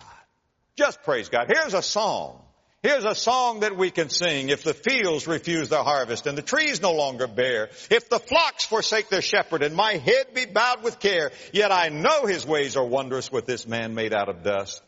Just 0.77 1.03
praise 1.03 1.29
God. 1.29 1.51
Here's 1.53 1.75
a 1.75 1.83
song 1.83 2.41
Here's 2.83 3.05
a 3.05 3.15
song 3.15 3.61
that 3.61 3.77
we 3.77 3.93
can 3.93 4.09
sing. 4.09 4.49
If 4.49 4.65
the 4.65 4.75
fields 4.75 5.29
refuse 5.29 5.69
their 5.69 5.85
harvest 5.85 6.27
and 6.27 6.37
the 6.37 6.43
trees 6.43 6.83
no 6.83 6.93
longer 6.93 7.29
bear, 7.29 7.69
if 7.91 8.09
the 8.09 8.19
flocks 8.19 8.65
forsake 8.65 9.09
their 9.09 9.23
shepherd 9.23 9.63
and 9.63 9.77
my 9.77 9.93
head 9.93 10.35
be 10.35 10.47
bowed 10.47 10.83
with 10.83 10.99
care, 10.99 11.31
yet 11.53 11.71
I 11.71 11.91
know 11.91 12.27
his 12.27 12.45
ways 12.45 12.77
are 12.77 12.85
wondrous 12.85 13.31
with 13.31 13.47
this 13.47 13.69
man 13.69 13.95
made 13.95 14.13
out 14.13 14.29
of 14.29 14.43
dust. 14.43 14.83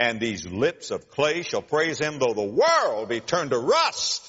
And 0.00 0.18
these 0.18 0.46
lips 0.46 0.90
of 0.90 1.10
clay 1.10 1.42
shall 1.42 1.60
praise 1.60 1.98
him 1.98 2.18
though 2.18 2.32
the 2.32 2.42
world 2.42 3.10
be 3.10 3.20
turned 3.20 3.50
to 3.50 3.58
rust. 3.58 4.26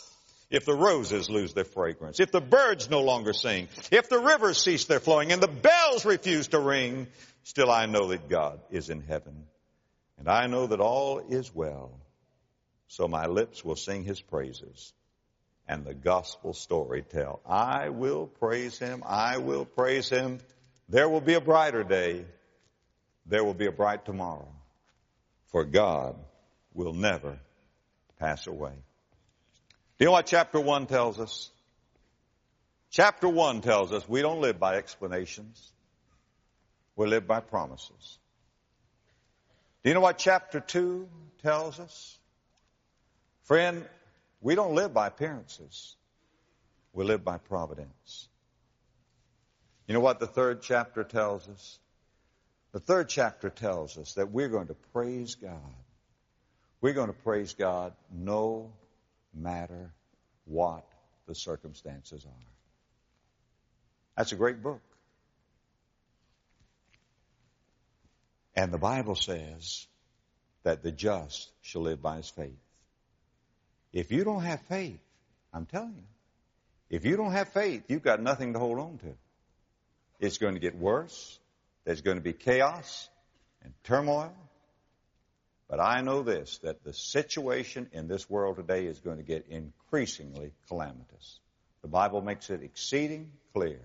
If 0.50 0.66
the 0.66 0.76
roses 0.76 1.30
lose 1.30 1.54
their 1.54 1.64
fragrance, 1.64 2.20
if 2.20 2.30
the 2.30 2.42
birds 2.42 2.90
no 2.90 3.00
longer 3.00 3.32
sing, 3.32 3.70
if 3.90 4.10
the 4.10 4.20
rivers 4.20 4.62
cease 4.62 4.84
their 4.84 5.00
flowing 5.00 5.32
and 5.32 5.42
the 5.42 5.48
bells 5.48 6.04
refuse 6.04 6.50
to 6.50 6.60
ring, 6.60 7.08
still 7.44 7.72
I 7.72 7.86
know 7.86 8.10
that 8.10 8.28
God 8.28 8.60
is 8.70 8.90
in 8.90 9.00
heaven. 9.00 9.46
And 10.20 10.28
I 10.28 10.48
know 10.48 10.68
that 10.68 10.82
all 10.82 11.20
is 11.20 11.56
well 11.56 11.92
so 12.90 13.08
my 13.08 13.28
lips 13.28 13.64
will 13.64 13.78
sing 13.78 14.04
his 14.04 14.20
praises 14.20 14.92
and 15.70 15.86
the 15.86 15.94
gospel 15.94 16.54
story 16.54 17.02
tell. 17.02 17.40
I 17.46 17.88
will 17.88 18.28
praise 18.28 18.78
him. 18.78 19.04
I 19.06 19.38
will 19.38 19.64
praise 19.64 20.10
him. 20.10 20.40
There 20.90 21.08
will 21.08 21.22
be 21.22 21.36
a 21.36 21.40
brighter 21.40 21.86
day. 21.86 22.26
There 23.26 23.46
will 23.46 23.54
be 23.54 23.68
a 23.68 23.72
bright 23.72 24.04
tomorrow. 24.04 24.50
For 25.52 25.66
God 25.66 26.16
will 26.74 26.94
never 26.94 27.38
pass 28.20 28.48
away. 28.48 28.72
Do 28.72 30.06
you 30.06 30.06
know 30.06 30.14
what 30.14 30.26
chapter 30.26 30.60
1 30.60 30.88
tells 30.88 31.20
us? 31.20 31.50
Chapter 32.90 33.28
1 33.28 33.62
tells 33.62 33.92
us 33.92 34.08
we 34.08 34.22
don't 34.22 34.42
live 34.42 34.60
by 34.60 34.76
explanations. 34.76 35.72
We 36.96 37.08
live 37.08 37.28
by 37.28 37.40
promises. 37.40 38.20
Do 39.84 39.90
you 39.90 39.94
know 39.94 40.02
what 40.02 40.18
chapter 40.18 40.60
2 40.60 41.08
tells 41.42 41.80
us? 41.80 42.18
Friend, 43.44 43.88
we 44.42 44.56
don't 44.56 44.76
live 44.76 44.94
by 44.94 45.08
appearances. 45.08 45.96
We 46.94 47.06
live 47.06 47.24
by 47.24 47.38
providence. 47.38 48.28
You 49.88 49.94
know 49.94 50.00
what 50.00 50.20
the 50.20 50.28
third 50.28 50.62
chapter 50.62 51.04
tells 51.04 51.48
us? 51.48 51.80
The 52.72 52.80
third 52.80 53.10
chapter 53.10 53.50
tells 53.50 53.98
us 53.98 54.14
that 54.14 54.32
we're 54.32 54.50
going 54.50 54.68
to 54.68 54.76
praise 54.94 55.36
God. 55.36 55.76
We're 56.80 56.94
going 56.94 57.08
to 57.08 57.14
praise 57.14 57.54
God 57.54 57.94
no 58.12 58.72
matter 59.34 59.94
what 60.46 60.86
the 61.28 61.36
circumstances 61.36 62.26
are. 62.26 62.48
That's 64.16 64.32
a 64.32 64.36
great 64.36 64.64
book. 64.64 64.82
And 68.56 68.74
the 68.74 68.78
Bible 68.78 69.16
says 69.16 69.88
that 70.64 70.84
the 70.84 70.92
just 70.92 71.52
shall 71.62 71.82
live 71.82 72.02
by 72.02 72.18
his 72.18 72.30
faith. 72.30 72.60
If 73.94 74.12
you 74.12 74.24
don't 74.24 74.44
have 74.44 74.62
faith, 74.64 75.00
I'm 75.54 75.66
telling 75.66 75.96
you, 75.96 76.04
if 76.90 77.06
you 77.06 77.16
don't 77.16 77.32
have 77.32 77.50
faith, 77.50 77.84
you've 77.88 78.04
got 78.04 78.22
nothing 78.22 78.54
to 78.54 78.60
hold 78.60 78.80
on 78.80 78.98
to. 79.00 79.16
It's 80.20 80.38
going 80.38 80.54
to 80.54 80.60
get 80.60 80.76
worse. 80.76 81.40
There's 81.86 82.02
going 82.02 82.18
to 82.18 82.24
be 82.24 82.34
chaos 82.34 83.10
and 83.64 83.74
turmoil. 83.84 84.34
But 85.70 85.80
I 85.80 86.02
know 86.02 86.22
this, 86.22 86.60
that 86.64 86.84
the 86.84 86.94
situation 86.94 87.90
in 87.94 88.08
this 88.08 88.30
world 88.30 88.58
today 88.58 88.86
is 88.86 89.00
going 89.00 89.18
to 89.18 89.24
get 89.24 89.48
increasingly 89.50 90.52
calamitous. 90.68 91.40
The 91.82 91.88
Bible 91.88 92.22
makes 92.22 92.50
it 92.50 92.62
exceeding 92.62 93.32
clear. 93.54 93.80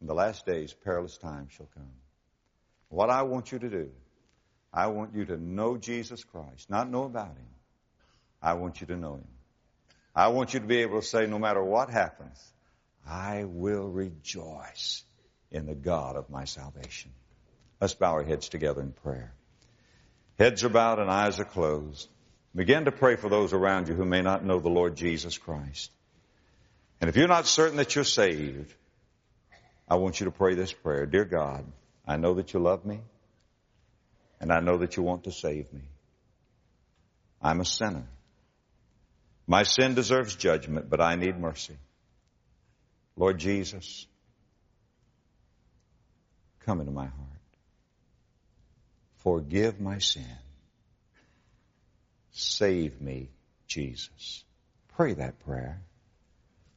In 0.00 0.06
the 0.06 0.14
last 0.14 0.46
days, 0.46 0.72
perilous 0.72 1.18
times 1.18 1.52
shall 1.52 1.68
come. 1.74 1.90
What 2.88 3.10
I 3.10 3.22
want 3.22 3.50
you 3.50 3.58
to 3.58 3.68
do, 3.68 3.90
I 4.72 4.86
want 4.86 5.14
you 5.14 5.24
to 5.26 5.36
know 5.36 5.76
Jesus 5.76 6.22
Christ, 6.22 6.70
not 6.70 6.88
know 6.88 7.04
about 7.04 7.36
Him. 7.36 7.48
I 8.40 8.54
want 8.54 8.80
you 8.80 8.86
to 8.86 8.96
know 8.96 9.14
Him. 9.14 9.28
I 10.14 10.28
want 10.28 10.54
you 10.54 10.60
to 10.60 10.66
be 10.66 10.78
able 10.78 11.00
to 11.00 11.06
say, 11.06 11.26
no 11.26 11.38
matter 11.38 11.62
what 11.62 11.90
happens, 11.90 12.40
I 13.06 13.44
will 13.44 13.88
rejoice 13.88 15.02
in 15.50 15.66
the 15.66 15.74
God 15.74 16.16
of 16.16 16.30
my 16.30 16.44
salvation. 16.44 17.12
Let's 17.80 17.94
bow 17.94 18.12
our 18.12 18.24
heads 18.24 18.48
together 18.48 18.80
in 18.80 18.92
prayer. 18.92 19.32
Heads 20.38 20.64
are 20.64 20.68
bowed 20.68 20.98
and 20.98 21.10
eyes 21.10 21.40
are 21.40 21.44
closed. 21.44 22.08
Begin 22.54 22.84
to 22.86 22.92
pray 22.92 23.16
for 23.16 23.28
those 23.28 23.52
around 23.52 23.88
you 23.88 23.94
who 23.94 24.04
may 24.04 24.22
not 24.22 24.44
know 24.44 24.58
the 24.60 24.68
Lord 24.68 24.96
Jesus 24.96 25.38
Christ. 25.38 25.90
And 27.00 27.08
if 27.08 27.16
you're 27.16 27.28
not 27.28 27.46
certain 27.46 27.76
that 27.76 27.94
you're 27.94 28.04
saved, 28.04 28.74
I 29.88 29.96
want 29.96 30.20
you 30.20 30.24
to 30.24 30.32
pray 30.32 30.54
this 30.54 30.72
prayer. 30.72 31.06
Dear 31.06 31.24
God, 31.24 31.64
I 32.06 32.16
know 32.16 32.34
that 32.34 32.52
you 32.52 32.60
love 32.60 32.84
me, 32.84 33.00
and 34.40 34.52
I 34.52 34.60
know 34.60 34.78
that 34.78 34.96
you 34.96 35.02
want 35.02 35.24
to 35.24 35.32
save 35.32 35.72
me. 35.72 35.82
I'm 37.40 37.60
a 37.60 37.64
sinner. 37.64 38.06
My 39.46 39.62
sin 39.62 39.94
deserves 39.94 40.34
judgment, 40.34 40.90
but 40.90 41.00
I 41.00 41.14
need 41.14 41.38
mercy. 41.38 41.76
Lord 43.16 43.38
Jesus, 43.38 44.06
come 46.68 46.80
into 46.80 46.92
my 46.92 47.06
heart. 47.06 47.56
Forgive 49.24 49.80
my 49.80 50.00
sin. 50.00 50.36
Save 52.32 53.00
me, 53.00 53.30
Jesus. 53.66 54.44
Pray 54.94 55.14
that 55.14 55.40
prayer. 55.40 55.80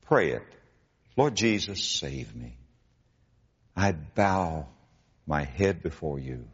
Pray 0.06 0.32
it. 0.32 0.44
Lord 1.18 1.36
Jesus, 1.36 1.84
save 1.84 2.34
me. 2.34 2.56
I 3.76 3.92
bow 3.92 4.68
my 5.28 5.44
head 5.44 5.84
before 5.84 6.20
you. 6.20 6.48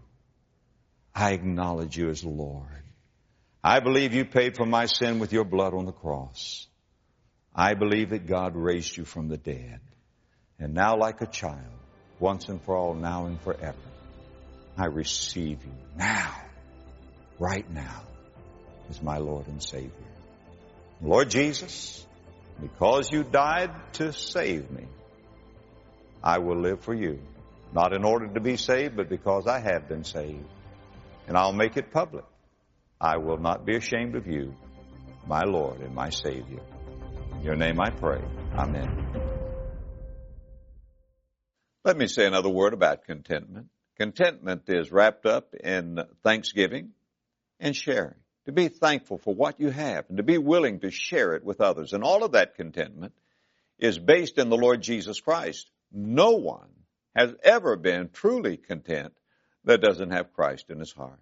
I 1.13 1.33
acknowledge 1.33 1.95
you 1.95 2.09
as 2.09 2.23
Lord. 2.23 2.65
I 3.63 3.81
believe 3.81 4.15
you 4.15 4.25
paid 4.25 4.55
for 4.57 4.65
my 4.65 4.87
sin 4.87 5.19
with 5.19 5.31
your 5.31 5.45
blood 5.45 5.75
on 5.75 5.85
the 5.85 5.91
cross. 5.91 6.65
I 7.53 7.75
believe 7.75 8.09
that 8.09 8.25
God 8.25 8.55
raised 8.55 8.97
you 8.97 9.05
from 9.05 9.27
the 9.27 9.37
dead. 9.37 9.79
And 10.57 10.73
now 10.73 10.97
like 10.97 11.21
a 11.21 11.27
child, 11.27 11.77
once 12.19 12.49
and 12.49 12.61
for 12.63 12.75
all, 12.75 12.93
now 12.93 13.25
and 13.25 13.39
forever, 13.41 13.77
I 14.77 14.85
receive 14.85 15.63
you 15.63 15.73
now, 15.97 16.33
right 17.39 17.69
now, 17.71 18.03
as 18.89 19.01
my 19.01 19.17
Lord 19.17 19.47
and 19.47 19.61
Savior. 19.61 19.91
Lord 21.01 21.29
Jesus, 21.29 22.05
because 22.61 23.11
you 23.11 23.23
died 23.23 23.71
to 23.93 24.13
save 24.13 24.71
me, 24.71 24.85
I 26.23 26.39
will 26.39 26.59
live 26.59 26.81
for 26.81 26.93
you. 26.93 27.19
Not 27.73 27.93
in 27.93 28.03
order 28.03 28.27
to 28.27 28.39
be 28.39 28.57
saved, 28.57 28.95
but 28.95 29.09
because 29.09 29.45
I 29.45 29.59
have 29.59 29.87
been 29.87 30.03
saved. 30.03 30.45
And 31.27 31.37
I'll 31.37 31.53
make 31.53 31.77
it 31.77 31.91
public. 31.91 32.23
I 32.99 33.17
will 33.17 33.37
not 33.37 33.65
be 33.65 33.75
ashamed 33.75 34.15
of 34.15 34.25
you, 34.25 34.55
my 35.27 35.43
Lord 35.43 35.81
and 35.81 35.93
my 35.93 36.09
Savior. 36.09 36.61
In 37.33 37.43
your 37.43 37.55
name 37.55 37.79
I 37.79 37.89
pray. 37.89 38.21
Amen. 38.57 39.26
Let 41.87 41.95
me 41.95 42.07
say 42.07 42.25
another 42.25 42.49
word 42.49 42.73
about 42.73 43.05
contentment. 43.05 43.67
Contentment 43.97 44.63
is 44.67 44.91
wrapped 44.91 45.25
up 45.25 45.55
in 45.55 46.03
thanksgiving 46.21 46.89
and 47.61 47.73
sharing. 47.73 48.17
To 48.43 48.51
be 48.51 48.67
thankful 48.67 49.19
for 49.19 49.33
what 49.33 49.61
you 49.61 49.69
have 49.69 50.03
and 50.09 50.17
to 50.17 50.23
be 50.23 50.37
willing 50.37 50.81
to 50.81 50.91
share 50.91 51.33
it 51.35 51.45
with 51.45 51.61
others. 51.61 51.93
And 51.93 52.03
all 52.03 52.25
of 52.25 52.33
that 52.33 52.55
contentment 52.55 53.13
is 53.79 53.97
based 53.97 54.37
in 54.37 54.49
the 54.49 54.57
Lord 54.57 54.81
Jesus 54.81 55.21
Christ. 55.21 55.71
No 55.89 56.31
one 56.31 56.67
has 57.15 57.33
ever 57.41 57.77
been 57.77 58.09
truly 58.09 58.57
content 58.57 59.13
that 59.63 59.79
doesn't 59.79 60.11
have 60.11 60.33
Christ 60.33 60.65
in 60.69 60.79
his 60.79 60.91
heart. 60.91 61.21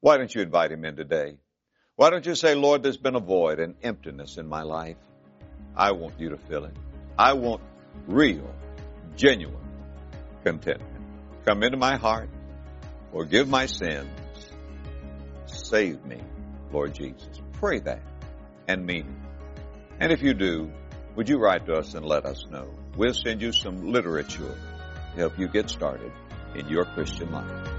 Why 0.00 0.16
don't 0.16 0.34
you 0.34 0.42
invite 0.42 0.72
him 0.72 0.84
in 0.84 0.96
today? 0.96 1.36
Why 1.94 2.10
don't 2.10 2.26
you 2.26 2.34
say, 2.34 2.56
Lord, 2.56 2.82
there's 2.82 2.96
been 2.96 3.14
a 3.14 3.20
void 3.20 3.60
and 3.60 3.76
emptiness 3.84 4.36
in 4.36 4.48
my 4.48 4.62
life. 4.62 4.96
I 5.76 5.92
want 5.92 6.18
you 6.18 6.30
to 6.30 6.38
fill 6.38 6.64
it. 6.64 6.74
I 7.16 7.34
want 7.34 7.62
real, 8.08 8.52
genuine 9.14 9.65
contentment. 10.46 11.02
Come 11.44 11.64
into 11.64 11.76
my 11.76 11.96
heart, 11.96 12.28
forgive 13.10 13.48
my 13.48 13.66
sins, 13.66 14.08
save 15.46 16.04
me, 16.04 16.20
Lord 16.70 16.94
Jesus. 16.94 17.40
Pray 17.54 17.80
that 17.80 18.00
and 18.68 18.86
mean 18.86 19.06
it. 19.06 19.60
And 19.98 20.12
if 20.12 20.22
you 20.22 20.34
do, 20.34 20.70
would 21.16 21.28
you 21.28 21.38
write 21.38 21.66
to 21.66 21.72
us 21.72 21.94
and 21.94 22.06
let 22.06 22.24
us 22.26 22.46
know? 22.48 22.70
We'll 22.96 23.12
send 23.12 23.42
you 23.42 23.50
some 23.50 23.90
literature 23.90 24.54
to 25.14 25.16
help 25.16 25.36
you 25.36 25.48
get 25.48 25.68
started 25.68 26.12
in 26.54 26.68
your 26.68 26.84
Christian 26.84 27.32
life. 27.32 27.75